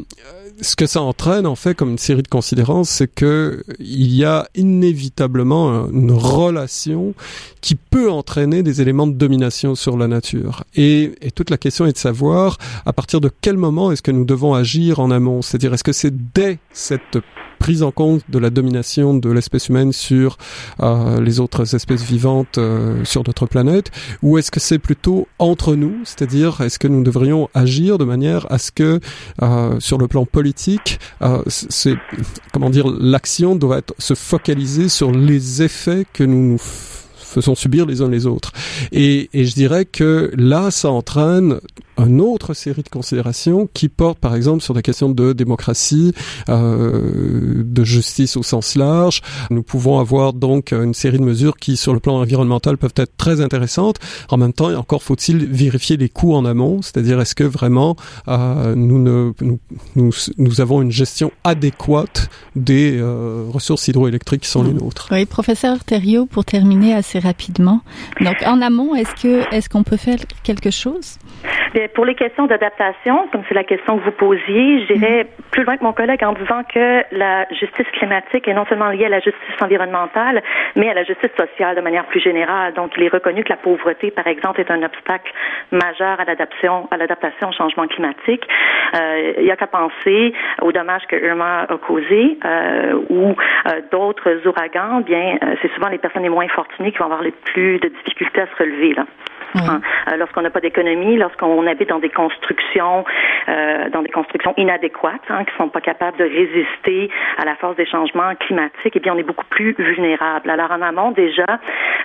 ce 0.61 0.75
que 0.75 0.85
ça 0.85 1.01
entraîne 1.01 1.45
en 1.45 1.55
fait 1.55 1.75
comme 1.75 1.91
une 1.91 1.97
série 1.97 2.23
de 2.23 2.27
considérances, 2.27 2.89
c'est 2.89 3.07
que 3.07 3.63
il 3.79 4.13
y 4.13 4.25
a 4.25 4.47
inévitablement 4.55 5.87
une 5.89 6.11
relation 6.11 7.13
qui 7.61 7.75
peut 7.75 8.09
entraîner 8.09 8.63
des 8.63 8.81
éléments 8.81 9.07
de 9.07 9.13
domination 9.13 9.75
sur 9.75 9.97
la 9.97 10.07
nature. 10.07 10.63
Et, 10.75 11.11
et 11.21 11.31
toute 11.31 11.49
la 11.49 11.57
question 11.57 11.85
est 11.85 11.93
de 11.93 11.97
savoir 11.97 12.57
à 12.85 12.93
partir 12.93 13.21
de 13.21 13.29
quel 13.41 13.57
moment 13.57 13.91
est-ce 13.91 14.01
que 14.01 14.11
nous 14.11 14.25
devons 14.25 14.53
agir 14.53 14.99
en 14.99 15.11
amont, 15.11 15.41
c'est-à-dire 15.41 15.73
est-ce 15.73 15.83
que 15.83 15.93
c'est 15.93 16.33
dès 16.33 16.59
cette 16.71 17.17
prise 17.57 17.83
en 17.83 17.91
compte 17.91 18.21
de 18.29 18.39
la 18.39 18.49
domination 18.49 19.13
de 19.13 19.29
l'espèce 19.29 19.69
humaine 19.69 19.91
sur 19.91 20.37
euh, 20.81 21.21
les 21.21 21.39
autres 21.39 21.75
espèces 21.75 22.03
vivantes 22.03 22.57
euh, 22.57 23.03
sur 23.03 23.23
notre 23.25 23.45
planète 23.45 23.91
ou 24.21 24.37
est-ce 24.37 24.51
que 24.51 24.59
c'est 24.59 24.79
plutôt 24.79 25.27
entre 25.39 25.75
nous? 25.75 25.95
C'est-à-dire 26.03 26.61
est-ce 26.61 26.79
que 26.79 26.87
nous 26.87 27.03
devrions 27.03 27.49
agir 27.53 27.97
de 27.97 28.05
manière 28.05 28.45
à 28.51 28.57
ce 28.57 28.71
que 28.71 28.99
euh, 29.41 29.79
sur 29.79 29.97
le 29.97 30.07
plan 30.07 30.25
politique 30.25 30.99
c'est 31.47 31.95
comment 32.53 32.69
dire 32.69 32.87
l'action 32.87 33.55
doit 33.55 33.79
être 33.79 33.93
se 33.97 34.13
focaliser 34.13 34.89
sur 34.89 35.11
les 35.11 35.61
effets 35.61 36.05
que 36.13 36.23
nous 36.23 36.51
nous 36.51 36.57
faisons 37.27 37.55
subir 37.55 37.85
les 37.85 38.01
uns 38.01 38.09
les 38.09 38.25
autres? 38.25 38.51
Et, 38.91 39.29
et 39.33 39.45
je 39.45 39.53
dirais 39.53 39.85
que 39.85 40.31
là, 40.35 40.71
ça 40.71 40.89
entraîne 40.89 41.59
une 41.97 42.21
autre 42.21 42.53
série 42.53 42.83
de 42.83 42.89
considérations 42.89 43.67
qui 43.73 43.89
portent 43.89 44.19
par 44.19 44.35
exemple 44.35 44.61
sur 44.61 44.73
des 44.73 44.81
questions 44.81 45.09
de 45.09 45.33
démocratie, 45.33 46.13
euh, 46.49 47.63
de 47.65 47.83
justice 47.83 48.37
au 48.37 48.43
sens 48.43 48.75
large. 48.75 49.21
Nous 49.49 49.63
pouvons 49.63 49.99
avoir 49.99 50.33
donc 50.33 50.71
une 50.71 50.93
série 50.93 51.17
de 51.17 51.23
mesures 51.23 51.57
qui 51.57 51.77
sur 51.77 51.93
le 51.93 51.99
plan 51.99 52.17
environnemental 52.19 52.77
peuvent 52.77 52.93
être 52.97 53.15
très 53.17 53.41
intéressantes. 53.41 53.97
En 54.29 54.37
même 54.37 54.53
temps, 54.53 54.73
encore 54.73 55.03
faut-il 55.03 55.45
vérifier 55.45 55.97
les 55.97 56.09
coûts 56.09 56.33
en 56.33 56.45
amont, 56.45 56.81
c'est-à-dire 56.81 57.19
est-ce 57.19 57.35
que 57.35 57.43
vraiment 57.43 57.95
euh, 58.27 58.75
nous, 58.75 58.99
ne, 58.99 59.31
nous, 59.41 59.59
nous, 59.95 60.11
nous, 60.37 60.61
avons 60.61 60.81
une 60.81 60.91
gestion 60.91 61.31
adéquate 61.43 62.29
des 62.55 62.97
euh, 62.97 63.45
ressources 63.51 63.87
hydroélectriques 63.87 64.41
qui 64.41 64.49
sont 64.49 64.63
les 64.63 64.73
nôtres. 64.73 65.07
Oui, 65.11 65.25
professeur 65.25 65.83
Thériault, 65.83 66.25
pour 66.25 66.45
terminer 66.45 66.93
assez 66.93 67.19
rapidement. 67.19 67.81
Donc 68.21 68.35
en 68.45 68.61
amont, 68.61 68.95
est-ce 68.95 69.21
que 69.21 69.53
est-ce 69.53 69.69
qu'on 69.69 69.83
peut 69.83 69.97
faire 69.97 70.19
quelque 70.43 70.71
chose? 70.71 71.17
Pour 71.93 72.05
les 72.05 72.15
questions 72.15 72.45
d'adaptation, 72.45 73.27
comme 73.31 73.43
c'est 73.47 73.55
la 73.55 73.63
question 73.63 73.97
que 73.97 74.03
vous 74.03 74.11
posiez, 74.11 74.85
j'irais 74.85 75.23
mm. 75.23 75.27
plus 75.51 75.63
loin 75.63 75.77
que 75.77 75.83
mon 75.83 75.93
collègue 75.93 76.23
en 76.23 76.33
disant 76.33 76.63
que 76.63 77.03
la 77.11 77.47
justice 77.51 77.87
climatique 77.93 78.47
est 78.47 78.53
non 78.53 78.65
seulement 78.65 78.89
liée 78.89 79.05
à 79.05 79.09
la 79.09 79.19
justice 79.19 79.61
environnementale, 79.61 80.41
mais 80.75 80.89
à 80.89 80.93
la 80.93 81.03
justice 81.03 81.31
sociale 81.37 81.75
de 81.75 81.81
manière 81.81 82.05
plus 82.05 82.19
générale. 82.19 82.73
Donc, 82.73 82.91
il 82.97 83.03
est 83.03 83.13
reconnu 83.13 83.43
que 83.43 83.49
la 83.49 83.57
pauvreté, 83.57 84.11
par 84.11 84.27
exemple, 84.27 84.61
est 84.61 84.71
un 84.71 84.81
obstacle 84.83 85.31
majeur 85.71 86.19
à 86.19 86.25
l'adaptation, 86.25 86.87
à 86.91 86.97
l'adaptation 86.97 87.49
au 87.49 87.51
changement 87.51 87.87
climatique. 87.87 88.47
Euh, 88.95 89.33
il 89.37 89.45
y 89.45 89.51
a 89.51 89.55
qu'à 89.55 89.67
penser 89.67 90.33
aux 90.61 90.71
dommages 90.71 91.05
que 91.07 91.15
Irma 91.15 91.65
a 91.69 91.77
causés 91.77 92.37
euh, 92.45 92.99
ou 93.09 93.31
euh, 93.31 93.81
d'autres 93.91 94.47
ouragans. 94.47 95.01
Bien, 95.01 95.37
c'est 95.61 95.71
souvent 95.73 95.89
les 95.89 95.97
personnes 95.97 96.23
les 96.23 96.29
moins 96.29 96.47
fortunées 96.47 96.91
qui 96.91 96.97
vont 96.97 97.05
avoir 97.05 97.21
les 97.21 97.31
plus 97.31 97.79
de 97.79 97.89
difficultés 97.89 98.41
à 98.41 98.47
se 98.47 98.63
relever 98.63 98.93
là. 98.93 99.05
Hein. 99.55 99.81
Euh, 100.11 100.17
lorsqu'on 100.17 100.41
n'a 100.41 100.49
pas 100.49 100.59
d'économie, 100.59 101.17
lorsqu'on 101.17 101.65
habite 101.67 101.89
dans 101.89 101.99
des 101.99 102.09
constructions, 102.09 103.05
euh, 103.49 103.89
dans 103.89 104.01
des 104.01 104.09
constructions 104.09 104.53
inadéquates, 104.57 105.21
hein, 105.29 105.43
qui 105.45 105.55
sont 105.57 105.69
pas 105.69 105.81
capables 105.81 106.17
de 106.17 106.23
résister 106.23 107.09
à 107.37 107.45
la 107.45 107.55
force 107.55 107.75
des 107.75 107.85
changements 107.85 108.35
climatiques, 108.35 108.93
eh 108.95 108.99
bien, 108.99 109.13
on 109.13 109.17
est 109.17 109.23
beaucoup 109.23 109.45
plus 109.49 109.75
vulnérable. 109.77 110.49
Alors, 110.49 110.71
en 110.71 110.81
amont 110.81 111.11
déjà 111.11 111.45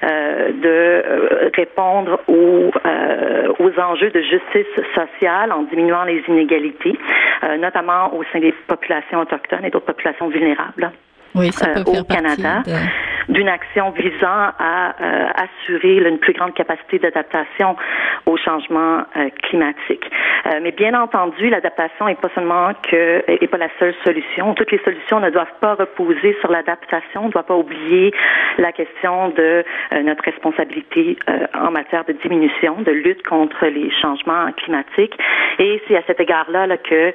euh, 0.04 0.48
de 0.52 0.66
euh, 0.66 1.50
répondre 1.54 2.20
aux, 2.26 2.70
euh, 2.86 3.52
aux 3.58 3.80
enjeux 3.80 4.10
de 4.10 4.20
justice 4.20 4.66
sociale 4.94 5.52
en 5.52 5.62
diminuant 5.62 6.04
les 6.04 6.22
inégalités, 6.28 6.98
notamment 7.58 8.14
au 8.14 8.22
sein 8.32 8.40
des 8.40 8.52
populations 8.66 9.20
autochtones 9.20 9.64
et 9.64 9.70
d'autres 9.70 9.86
populations 9.86 10.28
vulnérables. 10.28 10.90
Oui, 11.34 11.52
ça 11.52 11.68
peut 11.68 11.82
au 11.82 12.04
Canada 12.04 12.62
d'une 13.28 13.48
action 13.48 13.90
visant 13.90 14.50
à 14.58 14.94
euh, 15.00 15.26
assurer 15.34 15.96
une 15.96 16.18
plus 16.18 16.32
grande 16.32 16.54
capacité 16.54 16.98
d'adaptation 16.98 17.76
au 18.26 18.36
changement 18.36 19.02
euh, 19.16 19.28
climatique. 19.42 20.04
Euh, 20.46 20.60
mais 20.62 20.72
bien 20.72 20.94
entendu, 21.00 21.48
l'adaptation 21.48 22.06
n'est 22.06 22.16
pas 22.16 22.30
seulement 22.34 22.72
que 22.82 23.22
est 23.26 23.46
pas 23.46 23.58
la 23.58 23.68
seule 23.78 23.94
solution. 24.04 24.54
Toutes 24.54 24.72
les 24.72 24.80
solutions 24.84 25.20
ne 25.20 25.30
doivent 25.30 25.58
pas 25.60 25.74
reposer 25.74 26.36
sur 26.40 26.50
l'adaptation. 26.50 27.24
On 27.24 27.26
ne 27.26 27.32
doit 27.32 27.42
pas 27.44 27.56
oublier 27.56 28.12
la 28.58 28.72
question 28.72 29.28
de 29.30 29.64
notre 30.02 30.24
responsabilité 30.24 31.16
en 31.54 31.70
matière 31.70 32.04
de 32.04 32.12
diminution, 32.12 32.82
de 32.82 32.90
lutte 32.90 33.26
contre 33.26 33.66
les 33.66 33.90
changements 34.00 34.50
climatiques. 34.56 35.16
Et 35.58 35.82
c'est 35.86 35.96
à 35.96 36.02
cet 36.06 36.20
égard-là 36.20 36.66
là, 36.66 36.76
que 36.76 37.12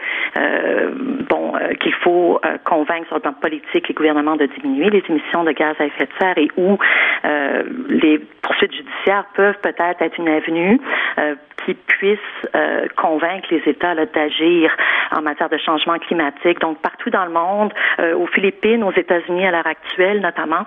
bon 1.30 1.54
qu'il 1.80 1.94
faut 1.96 2.40
convaincre 2.64 3.08
sur 3.08 3.16
le 3.16 3.22
plan 3.22 3.34
politique 3.34 3.88
les 3.88 3.94
de 4.14 4.46
diminuer 4.46 4.90
les 4.90 5.04
émissions 5.10 5.44
de 5.44 5.52
gaz 5.52 5.76
à 5.80 5.86
effet 5.86 6.06
de 6.06 6.12
serre 6.20 6.38
et 6.38 6.50
où 6.58 6.78
euh, 7.26 7.64
les 7.90 8.20
poursuites 8.42 8.74
judiciaires 8.74 9.26
peuvent 9.36 9.60
peut-être 9.62 10.02
être 10.02 10.18
une 10.18 10.30
avenue 10.30 10.80
euh, 11.20 11.36
qui 11.66 11.74
puisse 11.74 12.20
euh, 12.56 12.88
convaincre 12.96 13.48
les 13.52 13.62
États 13.66 13.96
d'agir 13.96 14.72
en 15.12 15.22
matière 15.22 15.50
de 15.50 15.58
changement 15.58 15.98
climatique. 15.98 16.60
Donc, 16.60 16.80
partout 16.82 17.10
dans 17.10 17.26
le 17.26 17.32
monde, 17.32 17.74
aux 18.16 18.28
Philippines, 18.28 18.84
aux 18.84 18.92
États-Unis 18.92 19.48
à 19.48 19.52
l'heure 19.52 19.68
actuelle 19.68 20.22
notamment, 20.22 20.66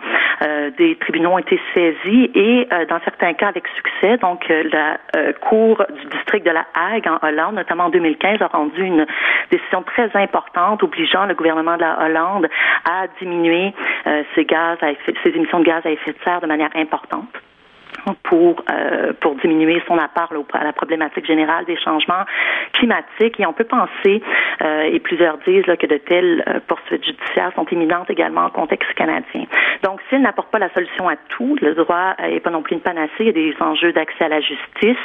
des 0.79 0.97
tribunaux 0.97 1.33
ont 1.33 1.39
été 1.39 1.61
saisis 1.75 2.31
et 2.35 2.67
dans 2.89 3.01
certains 3.05 3.35
cas 3.35 3.49
avec 3.49 3.65
succès. 3.77 4.17
Donc, 4.17 4.49
la 4.49 4.99
Cour 5.41 5.85
du 5.91 6.07
district 6.17 6.47
de 6.47 6.51
la 6.51 6.67
Hague 6.75 7.07
en 7.07 7.27
Hollande, 7.27 7.57
notamment 7.57 7.85
en 7.85 7.91
2015, 7.91 8.41
a 8.41 8.47
rendu 8.47 8.83
une 8.83 9.07
décision 9.51 9.83
très 9.83 10.11
importante 10.15 10.83
obligeant 10.83 11.27
le 11.27 11.35
gouvernement 11.35 11.77
de 11.77 11.83
la 11.83 12.05
Hollande 12.05 12.49
à 12.85 13.07
diminuer 13.19 13.75
ses 14.35 14.45
gaz 14.45 14.79
à 14.81 14.91
effet, 14.93 15.15
ses 15.23 15.31
émissions 15.31 15.61
de 15.61 15.65
gaz 15.65 15.85
à 15.85 15.91
effet 15.91 16.13
de 16.13 16.19
serre 16.25 16.41
de 16.41 16.47
manière 16.47 16.71
importante 16.75 17.29
pour 18.23 18.63
euh, 18.71 19.13
pour 19.21 19.35
diminuer 19.37 19.83
son 19.87 19.99
apport 19.99 20.33
à 20.53 20.65
la 20.65 20.73
problématique 20.73 21.27
générale 21.27 21.65
des 21.65 21.77
changements 21.77 22.25
climatiques. 22.73 23.39
Et 23.39 23.47
on 23.47 23.53
peut 23.53 23.65
penser 23.65 24.23
euh, 24.63 24.83
et 24.83 24.99
plusieurs 25.01 25.39
disent 25.39 25.67
là, 25.67 25.77
que 25.77 25.87
de 25.87 25.97
telles 25.97 26.45
euh, 26.49 26.61
poursuites 26.67 27.05
judiciaires 27.05 27.53
sont 27.55 27.67
imminentes 27.67 28.11
également 28.11 28.45
en 28.45 28.51
contexte 28.51 28.93
canadien. 28.95 29.45
Donc 29.83 30.01
s'il 30.09 30.21
n'apporte 30.21 30.51
pas 30.51 30.59
la 30.59 30.71
solution 30.71 31.09
à 31.09 31.17
tout, 31.29 31.57
le 31.61 31.75
droit 31.75 32.15
n'est 32.21 32.41
pas 32.41 32.51
non 32.51 32.63
plus 32.63 32.75
une 32.75 32.83
panacée, 32.83 33.11
il 33.21 33.27
y 33.27 33.31
a 33.31 33.33
des 33.33 33.55
enjeux 33.61 33.93
d'accès 33.93 34.25
à 34.25 34.29
la 34.29 34.41
justice, 34.41 34.99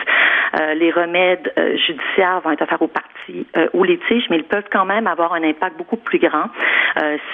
les 0.75 0.91
remèdes 0.91 1.51
judiciaires 1.87 2.41
vont 2.41 2.51
être 2.51 2.61
offerts 2.61 2.81
aux 2.81 2.87
parties 2.87 3.47
ou 3.73 3.83
litiges, 3.83 4.25
mais 4.29 4.37
ils 4.37 4.43
peuvent 4.43 4.67
quand 4.71 4.85
même 4.85 5.07
avoir 5.07 5.33
un 5.33 5.43
impact 5.43 5.77
beaucoup 5.77 5.97
plus 5.97 6.19
grand 6.19 6.49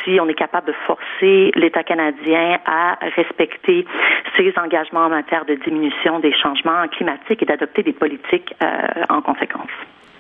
si 0.04 0.20
on 0.20 0.28
est 0.28 0.34
capable 0.34 0.68
de 0.68 0.76
forcer 0.86 1.52
l'État 1.56 1.84
canadien 1.84 2.60
à 2.66 2.98
respecter 3.16 3.86
ses 4.38 4.54
engagements 4.58 5.06
en 5.06 5.10
matière 5.10 5.46
de 5.46 5.51
diminution 5.56 6.20
des 6.20 6.34
changements 6.34 6.88
climatiques 6.88 7.42
et 7.42 7.46
d'adopter 7.46 7.84
des 7.84 7.94
politiques 7.94 8.54
euh, 8.62 8.68
en 9.10 9.22
conséquence. 9.22 9.70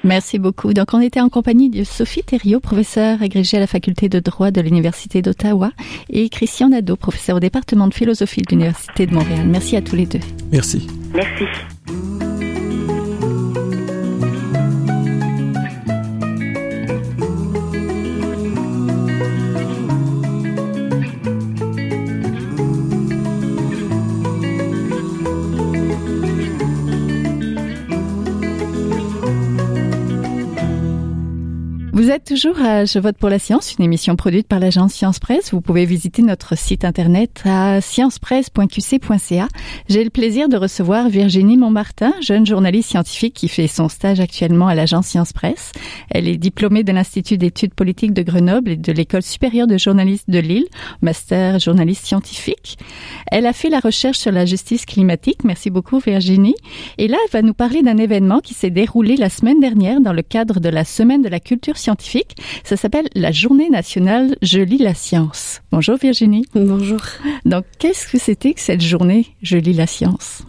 Merci 0.03 0.39
beaucoup. 0.39 0.73
Donc, 0.73 0.93
on 0.93 0.99
était 0.99 1.21
en 1.21 1.29
compagnie 1.29 1.69
de 1.69 1.83
Sophie 1.83 2.23
Thériault, 2.23 2.59
professeure 2.59 3.21
agrégée 3.21 3.57
à 3.57 3.59
la 3.59 3.67
faculté 3.67 4.09
de 4.09 4.19
droit 4.19 4.49
de 4.49 4.61
l'Université 4.61 5.21
d'Ottawa, 5.21 5.69
et 6.09 6.29
Christian 6.29 6.69
Nadeau, 6.69 6.95
professeur 6.95 7.37
au 7.37 7.39
département 7.39 7.87
de 7.87 7.93
philosophie 7.93 8.41
de 8.41 8.49
l'Université 8.49 9.05
de 9.05 9.13
Montréal. 9.13 9.45
Merci 9.45 9.77
à 9.77 9.81
tous 9.81 9.95
les 9.95 10.07
deux. 10.07 10.19
Merci. 10.51 10.87
Merci. 11.13 11.45
Êtes 32.11 32.25
toujours 32.25 32.59
à 32.59 32.83
Je 32.83 32.99
vote 32.99 33.15
pour 33.17 33.29
la 33.29 33.39
science, 33.39 33.75
une 33.77 33.85
émission 33.85 34.17
produite 34.17 34.45
par 34.45 34.59
l'agence 34.59 34.93
Science 34.93 35.19
Presse. 35.19 35.53
Vous 35.53 35.61
pouvez 35.61 35.85
visiter 35.85 36.21
notre 36.21 36.57
site 36.57 36.83
internet 36.83 37.41
à 37.45 37.79
sciencepresse.qc.ca. 37.79 39.47
J'ai 39.87 40.03
le 40.03 40.09
plaisir 40.09 40.49
de 40.49 40.57
recevoir 40.57 41.07
Virginie 41.07 41.55
Montmartin, 41.55 42.11
jeune 42.19 42.45
journaliste 42.45 42.89
scientifique 42.89 43.33
qui 43.33 43.47
fait 43.47 43.67
son 43.67 43.87
stage 43.87 44.19
actuellement 44.19 44.67
à 44.67 44.75
l'agence 44.75 45.07
Science 45.07 45.31
Presse. 45.31 45.71
Elle 46.09 46.27
est 46.27 46.37
diplômée 46.37 46.83
de 46.83 46.91
l'Institut 46.91 47.37
d'études 47.37 47.73
politiques 47.73 48.13
de 48.13 48.23
Grenoble 48.23 48.71
et 48.71 48.77
de 48.77 48.91
l'École 48.91 49.23
supérieure 49.23 49.67
de 49.67 49.77
journalistes 49.77 50.29
de 50.29 50.39
Lille, 50.39 50.67
master 51.01 51.59
journaliste 51.59 52.05
scientifique. 52.05 52.77
Elle 53.31 53.45
a 53.45 53.53
fait 53.53 53.69
la 53.69 53.79
recherche 53.79 54.17
sur 54.17 54.33
la 54.33 54.45
justice 54.45 54.85
climatique. 54.85 55.45
Merci 55.45 55.69
beaucoup 55.69 55.99
Virginie. 55.99 56.55
Et 56.97 57.07
là, 57.07 57.17
elle 57.23 57.31
va 57.31 57.41
nous 57.41 57.53
parler 57.53 57.83
d'un 57.83 57.97
événement 57.97 58.39
qui 58.39 58.53
s'est 58.53 58.69
déroulé 58.69 59.15
la 59.15 59.29
semaine 59.29 59.61
dernière 59.61 60.01
dans 60.01 60.13
le 60.13 60.23
cadre 60.23 60.59
de 60.59 60.69
la 60.69 60.83
semaine 60.83 61.21
de 61.21 61.29
la 61.29 61.39
culture 61.39 61.77
scientifique 61.77 62.00
scientifique. 62.01 62.35
Ça 62.63 62.77
s'appelle 62.77 63.07
la 63.15 63.31
Journée 63.31 63.69
nationale 63.69 64.35
Je 64.41 64.59
lis 64.59 64.77
la 64.77 64.93
science. 64.93 65.61
Bonjour 65.71 65.97
Virginie. 65.97 66.45
Bonjour. 66.53 67.01
Donc, 67.45 67.65
qu'est-ce 67.79 68.07
que 68.07 68.17
c'était 68.17 68.53
que 68.53 68.59
cette 68.59 68.81
journée 68.81 69.27
Je 69.41 69.57
lis 69.57 69.73
la 69.73 69.87
science? 69.87 70.43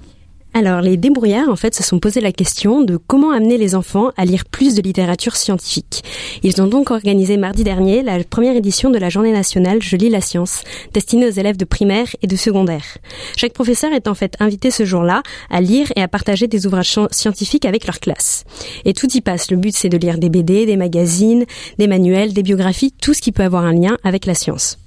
Alors, 0.55 0.83
les 0.83 0.99
débrouillards, 0.99 1.49
en 1.49 1.57
fait, 1.57 1.75
se 1.75 1.83
sont 1.83 1.99
posé 1.99 2.21
la 2.21 2.31
question 2.31 2.83
de 2.83 2.99
comment 2.99 3.31
amener 3.31 3.57
les 3.57 3.75
enfants 3.75 4.11
à 4.19 4.27
lire 4.27 4.45
plus 4.45 4.75
de 4.75 4.83
littérature 4.83 5.35
scientifique. 5.35 6.05
Ils 6.43 6.61
ont 6.61 6.67
donc 6.67 6.91
organisé 6.91 7.39
mardi 7.39 7.65
dernier 7.65 8.03
la 8.03 8.23
première 8.23 8.55
édition 8.55 8.91
de 8.91 8.99
la 8.99 9.09
Journée 9.09 9.33
nationale 9.33 9.81
Je 9.81 9.97
lis 9.97 10.11
la 10.11 10.21
science, 10.21 10.63
destinée 10.93 11.27
aux 11.27 11.31
élèves 11.31 11.57
de 11.57 11.65
primaire 11.65 12.09
et 12.21 12.27
de 12.27 12.37
secondaire. 12.37 12.99
Chaque 13.35 13.55
professeur 13.55 13.93
est 13.95 14.09
en 14.09 14.15
fait 14.15 14.37
invité 14.41 14.71
ce 14.71 14.85
jour-là 14.85 15.23
à 15.49 15.63
lire 15.63 15.91
et 15.97 16.03
à 16.03 16.09
partager 16.09 16.49
des 16.49 16.67
ouvrages 16.67 16.99
scientifiques 17.11 17.65
avec 17.65 17.87
leur 17.87 17.99
classe. 17.99 18.45
Et 18.85 18.93
tout 18.93 19.11
y 19.15 19.23
passe. 19.23 19.51
Le 19.51 19.57
but, 19.57 19.75
c'est 19.75 19.89
de 19.89 19.97
lire 19.97 20.19
des 20.19 20.29
BD, 20.29 20.67
des 20.67 20.77
magazines, 20.77 21.47
des 21.79 21.87
manuels, 21.87 22.35
des 22.35 22.43
biographies, 22.43 22.93
tout 22.93 23.15
ce 23.15 23.23
qui 23.23 23.33
peut 23.33 23.43
avoir 23.43 23.65
un 23.65 23.73
lien 23.73 23.97
avec 24.05 24.27
la 24.27 24.35
science. 24.35 24.82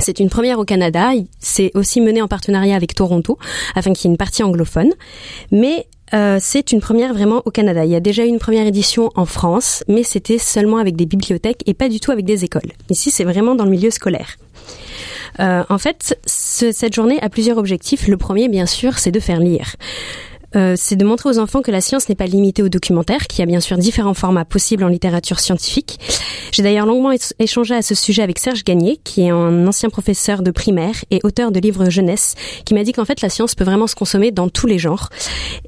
C'est 0.00 0.18
une 0.18 0.30
première 0.30 0.58
au 0.58 0.64
Canada. 0.64 1.10
C'est 1.38 1.70
aussi 1.74 2.00
mené 2.00 2.22
en 2.22 2.28
partenariat 2.28 2.76
avec 2.76 2.94
Toronto, 2.94 3.38
afin 3.74 3.92
qu'il 3.92 4.06
y 4.06 4.08
ait 4.08 4.12
une 4.12 4.18
partie 4.18 4.42
anglophone. 4.42 4.90
Mais 5.52 5.86
euh, 6.14 6.38
c'est 6.40 6.72
une 6.72 6.80
première 6.80 7.14
vraiment 7.14 7.42
au 7.44 7.50
Canada. 7.50 7.84
Il 7.84 7.90
y 7.90 7.94
a 7.94 8.00
déjà 8.00 8.24
eu 8.24 8.28
une 8.28 8.38
première 8.38 8.66
édition 8.66 9.10
en 9.14 9.26
France, 9.26 9.84
mais 9.88 10.02
c'était 10.02 10.38
seulement 10.38 10.78
avec 10.78 10.96
des 10.96 11.06
bibliothèques 11.06 11.62
et 11.66 11.74
pas 11.74 11.88
du 11.88 12.00
tout 12.00 12.10
avec 12.10 12.24
des 12.24 12.44
écoles. 12.44 12.72
Ici, 12.88 13.10
c'est 13.10 13.24
vraiment 13.24 13.54
dans 13.54 13.64
le 13.64 13.70
milieu 13.70 13.90
scolaire. 13.90 14.36
Euh, 15.38 15.62
en 15.68 15.78
fait, 15.78 16.18
cette 16.26 16.94
journée 16.94 17.18
a 17.22 17.28
plusieurs 17.28 17.58
objectifs. 17.58 18.08
Le 18.08 18.16
premier, 18.16 18.48
bien 18.48 18.66
sûr, 18.66 18.98
c'est 18.98 19.12
de 19.12 19.20
faire 19.20 19.38
lire. 19.38 19.76
Euh, 20.56 20.74
c'est 20.76 20.96
de 20.96 21.04
montrer 21.04 21.28
aux 21.28 21.38
enfants 21.38 21.62
que 21.62 21.70
la 21.70 21.80
science 21.80 22.08
n'est 22.08 22.14
pas 22.14 22.26
limitée 22.26 22.62
au 22.62 22.68
documentaire, 22.68 23.26
qu'il 23.26 23.40
y 23.40 23.42
a 23.42 23.46
bien 23.46 23.60
sûr 23.60 23.78
différents 23.78 24.14
formats 24.14 24.44
possibles 24.44 24.84
en 24.84 24.88
littérature 24.88 25.40
scientifique. 25.40 25.98
J'ai 26.52 26.62
d'ailleurs 26.62 26.86
longuement 26.86 27.12
échangé 27.38 27.74
à 27.74 27.82
ce 27.82 27.94
sujet 27.94 28.22
avec 28.22 28.38
Serge 28.38 28.64
Gagné, 28.64 28.98
qui 29.04 29.22
est 29.22 29.30
un 29.30 29.66
ancien 29.66 29.88
professeur 29.88 30.42
de 30.42 30.50
primaire 30.50 30.96
et 31.10 31.20
auteur 31.22 31.52
de 31.52 31.60
livres 31.60 31.90
jeunesse, 31.90 32.34
qui 32.64 32.74
m'a 32.74 32.82
dit 32.82 32.92
qu'en 32.92 33.04
fait 33.04 33.20
la 33.20 33.28
science 33.28 33.54
peut 33.54 33.64
vraiment 33.64 33.86
se 33.86 33.94
consommer 33.94 34.32
dans 34.32 34.48
tous 34.48 34.66
les 34.66 34.78
genres, 34.78 35.08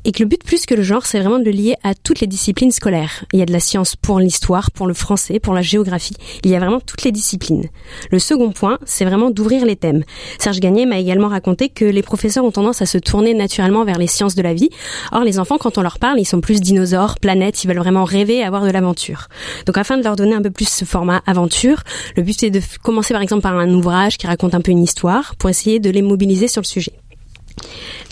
et 0.05 0.13
que 0.13 0.23
le 0.23 0.29
but 0.29 0.43
plus 0.43 0.67
que 0.67 0.75
le 0.75 0.83
genre, 0.83 1.07
c'est 1.07 1.21
vraiment 1.21 1.39
de 1.39 1.45
le 1.45 1.53
lier 1.53 1.77
à 1.85 1.95
toutes 1.95 2.21
les 2.21 2.27
disciplines 2.27 2.73
scolaires. 2.73 3.25
Il 3.33 3.39
y 3.39 3.43
a 3.43 3.47
de 3.47 3.53
la 3.53 3.61
science 3.61 3.95
pour 3.95 4.19
l'histoire, 4.19 4.71
pour 4.73 4.87
le 4.87 4.95
français, 4.95 5.39
pour 5.39 5.55
la 5.55 5.63
géographie. 5.63 6.17
Il 6.45 6.51
y 6.51 6.57
a 6.57 6.59
vraiment 6.59 6.81
toutes 6.81 7.05
les 7.05 7.13
disciplines. 7.13 7.69
Le 8.11 8.19
second 8.19 8.51
point, 8.51 8.79
c'est 8.85 9.05
vraiment 9.05 9.31
d'ouvrir 9.31 9.65
les 9.65 9.77
thèmes. 9.77 10.03
Serge 10.39 10.59
Gagné 10.61 10.87
m'a 10.87 10.99
également 10.99 11.29
raconté 11.29 11.69
que 11.69 11.85
les 11.85 12.03
professeurs 12.03 12.45
ont 12.45 12.51
tendance 12.51 12.83
à 12.83 12.87
se 12.87 12.99
tourner 12.99 13.35
naturellement 13.35 13.85
vers 13.85 13.99
les 13.99 14.07
sciences 14.09 14.35
de 14.35 14.43
la 14.43 14.55
vie, 14.55 14.71
Or, 15.13 15.25
les 15.25 15.39
enfants, 15.39 15.59
quand 15.59 15.79
on 15.79 15.83
leur 15.83 15.99
parle, 15.99 16.21
ils 16.21 16.25
sont 16.25 16.41
plus 16.41 16.61
dinosaures, 16.61 17.19
planètes, 17.19 17.65
ils 17.65 17.69
veulent 17.69 17.79
vraiment 17.79 18.05
rêver, 18.05 18.43
avoir 18.43 18.65
de 18.65 18.71
l'aventure. 18.71 19.29
Donc, 19.67 19.79
afin 19.79 19.97
de 19.97 20.03
leur 20.03 20.17
donner 20.17 20.35
un 20.35 20.43
peu 20.43 20.51
plus 20.51 20.69
ce 20.69 20.85
format 20.85 21.23
aventure, 21.27 21.83
le 22.17 22.23
but 22.23 22.43
est 22.43 22.51
de 22.51 22.61
commencer 22.83 23.15
par 23.15 23.23
exemple 23.23 23.43
par 23.43 23.57
un 23.57 23.71
ouvrage 23.71 24.19
qui 24.19 24.27
raconte 24.27 24.55
un 24.55 24.61
peu 24.61 24.71
une 24.71 24.83
histoire 24.83 25.37
pour 25.37 25.51
essayer 25.51 25.81
de 25.81 25.91
les 25.91 26.03
mobiliser 26.03 26.49
sur 26.49 26.63
le 26.63 26.67
sujet. 26.67 26.93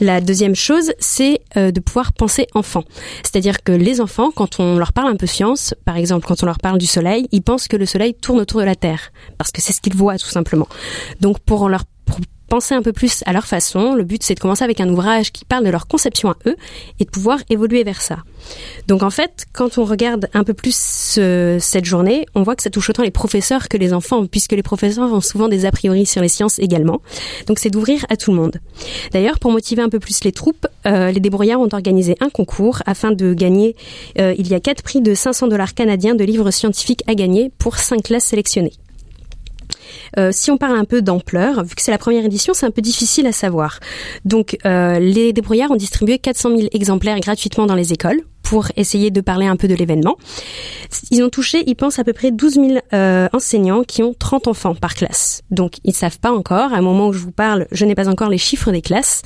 La 0.00 0.20
deuxième 0.20 0.54
chose, 0.54 0.92
c'est 0.98 1.40
euh, 1.56 1.70
de 1.70 1.80
pouvoir 1.80 2.12
penser 2.12 2.46
enfant. 2.54 2.84
C'est-à-dire 3.22 3.62
que 3.62 3.72
les 3.72 4.00
enfants, 4.00 4.30
quand 4.30 4.60
on 4.60 4.78
leur 4.78 4.92
parle 4.92 5.08
un 5.08 5.16
peu 5.16 5.26
science, 5.26 5.74
par 5.84 5.96
exemple 5.96 6.26
quand 6.26 6.42
on 6.42 6.46
leur 6.46 6.58
parle 6.58 6.78
du 6.78 6.86
soleil, 6.86 7.28
ils 7.32 7.42
pensent 7.42 7.68
que 7.68 7.76
le 7.76 7.86
soleil 7.86 8.14
tourne 8.14 8.40
autour 8.40 8.60
de 8.60 8.66
la 8.66 8.74
Terre, 8.74 9.12
parce 9.38 9.50
que 9.50 9.60
c'est 9.60 9.72
ce 9.72 9.80
qu'ils 9.80 9.94
voient 9.94 10.18
tout 10.18 10.28
simplement. 10.28 10.68
Donc 11.20 11.38
pour 11.40 11.68
leur 11.68 11.84
penser 12.50 12.74
un 12.74 12.82
peu 12.82 12.92
plus 12.92 13.22
à 13.24 13.32
leur 13.32 13.46
façon. 13.46 13.94
Le 13.94 14.02
but, 14.02 14.22
c'est 14.22 14.34
de 14.34 14.40
commencer 14.40 14.64
avec 14.64 14.80
un 14.80 14.88
ouvrage 14.90 15.32
qui 15.32 15.46
parle 15.46 15.64
de 15.64 15.70
leur 15.70 15.86
conception 15.86 16.30
à 16.30 16.36
eux 16.46 16.56
et 16.98 17.04
de 17.04 17.10
pouvoir 17.10 17.38
évoluer 17.48 17.84
vers 17.84 18.02
ça. 18.02 18.18
Donc 18.88 19.02
en 19.02 19.10
fait, 19.10 19.46
quand 19.52 19.78
on 19.78 19.84
regarde 19.84 20.28
un 20.34 20.44
peu 20.44 20.52
plus 20.52 20.74
cette 20.74 21.84
journée, 21.84 22.26
on 22.34 22.42
voit 22.42 22.56
que 22.56 22.62
ça 22.62 22.70
touche 22.70 22.90
autant 22.90 23.04
les 23.04 23.12
professeurs 23.12 23.68
que 23.68 23.76
les 23.76 23.92
enfants, 23.92 24.26
puisque 24.26 24.52
les 24.52 24.62
professeurs 24.62 25.12
ont 25.12 25.20
souvent 25.20 25.48
des 25.48 25.64
a 25.64 25.70
priori 25.70 26.06
sur 26.06 26.20
les 26.20 26.28
sciences 26.28 26.58
également. 26.58 27.00
Donc 27.46 27.60
c'est 27.60 27.70
d'ouvrir 27.70 28.04
à 28.08 28.16
tout 28.16 28.32
le 28.32 28.36
monde. 28.36 28.56
D'ailleurs, 29.12 29.38
pour 29.38 29.52
motiver 29.52 29.82
un 29.82 29.88
peu 29.88 30.00
plus 30.00 30.24
les 30.24 30.32
troupes, 30.32 30.66
euh, 30.86 31.12
les 31.12 31.20
débrouillards 31.20 31.60
ont 31.60 31.68
organisé 31.72 32.16
un 32.20 32.30
concours 32.30 32.82
afin 32.84 33.12
de 33.12 33.32
gagner. 33.32 33.76
Euh, 34.18 34.34
il 34.36 34.48
y 34.48 34.54
a 34.54 34.60
quatre 34.60 34.82
prix 34.82 35.00
de 35.00 35.14
500 35.14 35.46
dollars 35.46 35.74
canadiens 35.74 36.16
de 36.16 36.24
livres 36.24 36.50
scientifiques 36.50 37.04
à 37.06 37.14
gagner 37.14 37.52
pour 37.58 37.78
cinq 37.78 38.02
classes 38.02 38.24
sélectionnées. 38.24 38.72
Euh, 40.18 40.30
si 40.32 40.50
on 40.50 40.58
parle 40.58 40.78
un 40.78 40.84
peu 40.84 41.02
d'ampleur, 41.02 41.64
vu 41.64 41.74
que 41.74 41.82
c'est 41.82 41.90
la 41.90 41.98
première 41.98 42.24
édition, 42.24 42.54
c'est 42.54 42.66
un 42.66 42.70
peu 42.70 42.82
difficile 42.82 43.26
à 43.26 43.32
savoir. 43.32 43.80
Donc, 44.24 44.56
euh, 44.66 44.98
les 44.98 45.32
débrouillards 45.32 45.70
ont 45.70 45.76
distribué 45.76 46.18
400 46.18 46.56
000 46.56 46.68
exemplaires 46.72 47.18
gratuitement 47.20 47.66
dans 47.66 47.74
les 47.74 47.92
écoles 47.92 48.20
pour 48.42 48.66
essayer 48.76 49.10
de 49.12 49.20
parler 49.20 49.46
un 49.46 49.54
peu 49.54 49.68
de 49.68 49.74
l'événement. 49.74 50.16
Ils 51.12 51.22
ont 51.22 51.28
touché, 51.28 51.62
ils 51.66 51.76
pensent, 51.76 52.00
à 52.00 52.04
peu 52.04 52.12
près 52.12 52.32
12 52.32 52.54
000 52.54 52.66
euh, 52.92 53.28
enseignants 53.32 53.84
qui 53.84 54.02
ont 54.02 54.12
30 54.12 54.48
enfants 54.48 54.74
par 54.74 54.94
classe. 54.94 55.42
Donc, 55.50 55.74
ils 55.84 55.90
ne 55.90 55.94
savent 55.94 56.18
pas 56.18 56.32
encore. 56.32 56.72
À 56.72 56.76
un 56.76 56.80
moment 56.80 57.08
où 57.08 57.12
je 57.12 57.20
vous 57.20 57.30
parle, 57.30 57.68
je 57.70 57.84
n'ai 57.84 57.94
pas 57.94 58.08
encore 58.08 58.28
les 58.28 58.38
chiffres 58.38 58.72
des 58.72 58.82
classes. 58.82 59.22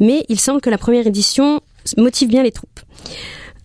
Mais 0.00 0.24
il 0.28 0.38
semble 0.38 0.60
que 0.60 0.70
la 0.70 0.78
première 0.78 1.06
édition 1.06 1.60
motive 1.96 2.28
bien 2.28 2.42
les 2.42 2.52
troupes. 2.52 2.80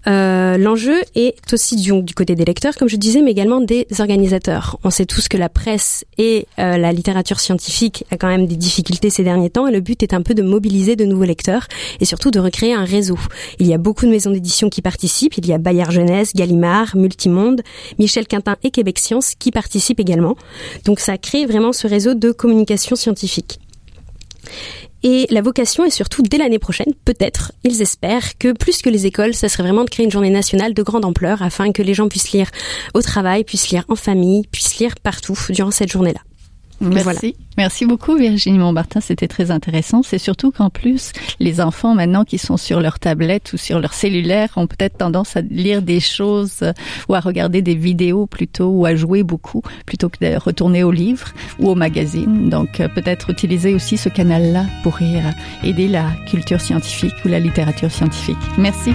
Euh, 0.08 0.58
l'enjeu 0.58 1.02
est 1.16 1.36
aussi 1.54 1.76
du, 1.76 2.14
côté 2.14 2.36
des 2.36 2.46
lecteurs, 2.46 2.76
comme 2.76 2.90
je 2.90 2.98
disais, 2.98 3.22
mais 3.22 3.32
également 3.32 3.62
des 3.62 3.88
organisateurs. 4.00 4.78
On 4.84 4.90
sait 4.90 5.06
tous 5.06 5.28
que 5.28 5.38
la 5.38 5.50
presse 5.50 6.06
et 6.18 6.48
euh, 6.60 6.78
la 6.78 6.92
littérature 6.92 7.40
scientifique 7.40 8.06
a 8.12 8.18
quand 8.18 8.28
même 8.28 8.46
des 8.46 8.58
difficultés 8.58 9.10
ces 9.10 9.24
derniers 9.24 9.50
temps, 9.50 9.68
et 9.68 9.72
le 9.72 9.80
but 9.80 10.04
est 10.04 10.14
un 10.14 10.22
peu 10.22 10.34
de 10.34 10.44
mobiliser 10.44 10.96
de 10.96 11.06
nouveaux 11.06 11.24
lecteurs 11.24 11.68
et 12.00 12.06
surtout 12.06 12.32
de 12.32 12.40
recréer 12.40 12.74
un 12.74 12.86
réseau. 12.86 13.18
Il 13.60 13.68
y 13.68 13.74
a 13.74 13.78
beaucoup 13.78 14.06
de 14.06 14.12
maisons 14.12 14.32
d'édition 14.32 14.70
qui 14.70 14.82
participent. 14.82 15.38
Il 15.38 15.48
y 15.48 15.54
a 15.54 15.58
Bayard 15.58 15.92
Jeunesse, 15.92 16.34
Gallimard, 16.34 16.96
Multimonde, 16.96 17.62
Michel 18.00 18.28
Quintin 18.28 18.58
et 18.64 18.72
Québec 18.72 19.00
Science 19.00 19.36
qui 19.36 19.52
participent 19.52 20.00
également. 20.00 20.36
Donc 20.86 21.00
ça 21.00 21.18
crée 21.18 21.46
vraiment 21.46 21.74
ce 21.74 21.88
réseau 21.88 22.14
de 22.14 22.32
communication 22.32 22.96
scientifique. 22.96 23.60
Et 25.04 25.28
la 25.30 25.42
vocation 25.42 25.84
est 25.84 25.90
surtout 25.90 26.24
dès 26.24 26.38
l'année 26.38 26.60
prochaine, 26.60 26.94
peut-être, 27.04 27.52
ils 27.66 27.82
espèrent 27.82 28.38
que 28.38 28.54
plus 28.54 28.82
que 28.82 28.90
les 28.90 29.06
écoles, 29.06 29.34
ça 29.34 29.50
serait 29.50 29.64
vraiment 29.64 29.84
de 29.84 29.90
créer 29.90 30.06
une 30.06 30.12
journée 30.12 30.30
nationale 30.30 30.74
de 30.74 30.82
grande 30.82 31.04
ampleur 31.04 31.42
afin 31.42 31.74
que 31.74 31.82
les 31.82 31.94
gens 31.94 32.08
puissent 32.08 32.32
lire 32.32 32.50
au 32.94 33.02
travail, 33.02 33.44
puissent 33.44 33.70
lire 33.70 33.84
en 33.90 33.96
famille, 33.96 34.48
puissent 34.48 34.78
lire 34.78 34.96
partout 35.04 35.38
durant 35.50 35.72
cette 35.72 35.92
journée-là. 35.92 36.22
Merci. 36.90 37.36
Merci 37.58 37.86
beaucoup 37.86 38.16
Virginie 38.16 38.58
Montmartin, 38.58 39.00
c'était 39.00 39.28
très 39.28 39.52
intéressant. 39.52 40.02
C'est 40.02 40.18
surtout 40.18 40.52
qu'en 40.52 40.70
plus, 40.70 41.12
les 41.40 41.62
enfants 41.62 41.94
maintenant 41.94 42.24
qui 42.24 42.38
sont 42.38 42.58
sur 42.58 42.80
leur 42.80 43.00
tablette 43.00 43.54
ou 43.54 43.58
sur 43.58 43.80
leur 43.80 43.94
cellulaire 43.94 44.50
ont 44.56 44.68
peut-être 44.68 44.98
tendance 44.98 45.38
à 45.38 45.42
lire 45.42 45.82
des 45.82 46.00
choses 46.00 46.60
euh, 46.64 46.74
ou 47.10 47.16
à 47.16 47.20
regarder 47.20 47.62
des 47.62 47.76
vidéos 47.76 48.26
plutôt 48.26 48.70
ou 48.70 48.86
à 48.86 48.96
jouer 48.96 49.24
beaucoup 49.24 49.62
plutôt 49.86 50.10
que 50.10 50.18
de 50.20 50.36
retourner 50.38 50.84
au 50.84 50.92
livre 50.92 51.28
ou 51.60 51.70
au 51.70 51.76
magazine. 51.76 52.50
Donc 52.50 52.80
euh, 52.80 52.88
peut-être 52.88 53.30
utiliser 53.30 53.74
aussi 53.74 53.98
ce 53.98 54.10
canal-là 54.10 54.66
pour 54.82 55.00
aider 55.64 55.88
la 55.88 56.06
culture 56.28 56.62
scientifique 56.62 57.14
ou 57.26 57.28
la 57.28 57.40
littérature 57.40 57.92
scientifique. 57.92 58.38
Merci. 58.58 58.94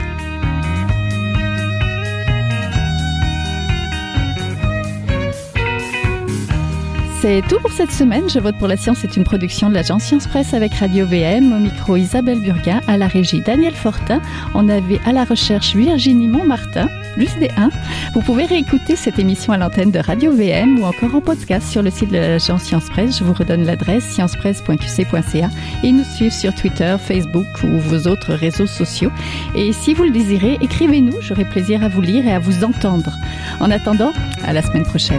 C'est 7.20 7.42
tout 7.48 7.58
pour 7.58 7.72
cette 7.72 7.90
semaine. 7.90 8.30
Je 8.30 8.38
vote 8.38 8.56
pour 8.58 8.68
la 8.68 8.76
science 8.76 8.98
C'est 9.00 9.16
une 9.16 9.24
production 9.24 9.68
de 9.68 9.74
l'agence 9.74 10.04
Science 10.04 10.28
Presse 10.28 10.54
avec 10.54 10.72
Radio 10.74 11.04
VM. 11.04 11.52
Au 11.52 11.58
micro 11.58 11.96
Isabelle 11.96 12.40
Burguin, 12.40 12.80
à 12.86 12.96
la 12.96 13.08
régie 13.08 13.40
Daniel 13.40 13.74
Fortin. 13.74 14.20
On 14.54 14.68
avait 14.68 15.00
à 15.04 15.12
la 15.12 15.24
recherche 15.24 15.74
Virginie 15.74 16.28
Montmartin, 16.28 16.88
plus 17.14 17.34
des 17.40 17.50
1. 17.56 17.70
Vous 18.14 18.20
pouvez 18.20 18.44
réécouter 18.44 18.94
cette 18.94 19.18
émission 19.18 19.52
à 19.52 19.58
l'antenne 19.58 19.90
de 19.90 19.98
Radio 19.98 20.30
VM 20.30 20.78
ou 20.78 20.84
encore 20.84 21.12
en 21.12 21.20
podcast 21.20 21.68
sur 21.68 21.82
le 21.82 21.90
site 21.90 22.10
de 22.10 22.18
l'agence 22.18 22.62
Science 22.62 22.88
Presse. 22.88 23.18
Je 23.18 23.24
vous 23.24 23.34
redonne 23.34 23.64
l'adresse 23.64 24.04
sciencepresse.qc.ca 24.04 25.50
et 25.82 25.90
nous 25.90 26.04
suivre 26.04 26.32
sur 26.32 26.54
Twitter, 26.54 26.94
Facebook 27.00 27.46
ou 27.64 27.80
vos 27.80 28.06
autres 28.08 28.34
réseaux 28.34 28.68
sociaux. 28.68 29.10
Et 29.56 29.72
si 29.72 29.92
vous 29.92 30.04
le 30.04 30.10
désirez, 30.10 30.56
écrivez-nous. 30.60 31.20
J'aurai 31.20 31.46
plaisir 31.46 31.82
à 31.82 31.88
vous 31.88 32.00
lire 32.00 32.28
et 32.28 32.32
à 32.32 32.38
vous 32.38 32.62
entendre. 32.62 33.10
En 33.58 33.72
attendant, 33.72 34.12
à 34.44 34.52
la 34.52 34.62
semaine 34.62 34.84
prochaine. 34.84 35.18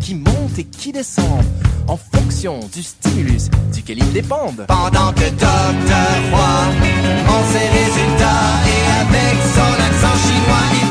qui 0.00 0.14
monte 0.14 0.58
et 0.58 0.64
qui 0.64 0.92
descend, 0.92 1.42
en 1.88 1.96
fonction 1.96 2.60
du 2.74 2.82
stimulus 2.82 3.48
duquel 3.72 3.98
ils 3.98 4.12
dépendent. 4.12 4.66
Pendant 4.68 5.12
que 5.12 5.30
Dr. 5.30 6.06
Roy, 6.30 6.66
en 7.28 7.42
ses 7.52 7.68
résultats 7.78 8.52
et 8.74 8.82
avec 9.00 9.36
son 9.54 9.72
accent 9.88 10.16
chinois, 10.26 10.66
il 10.82 10.85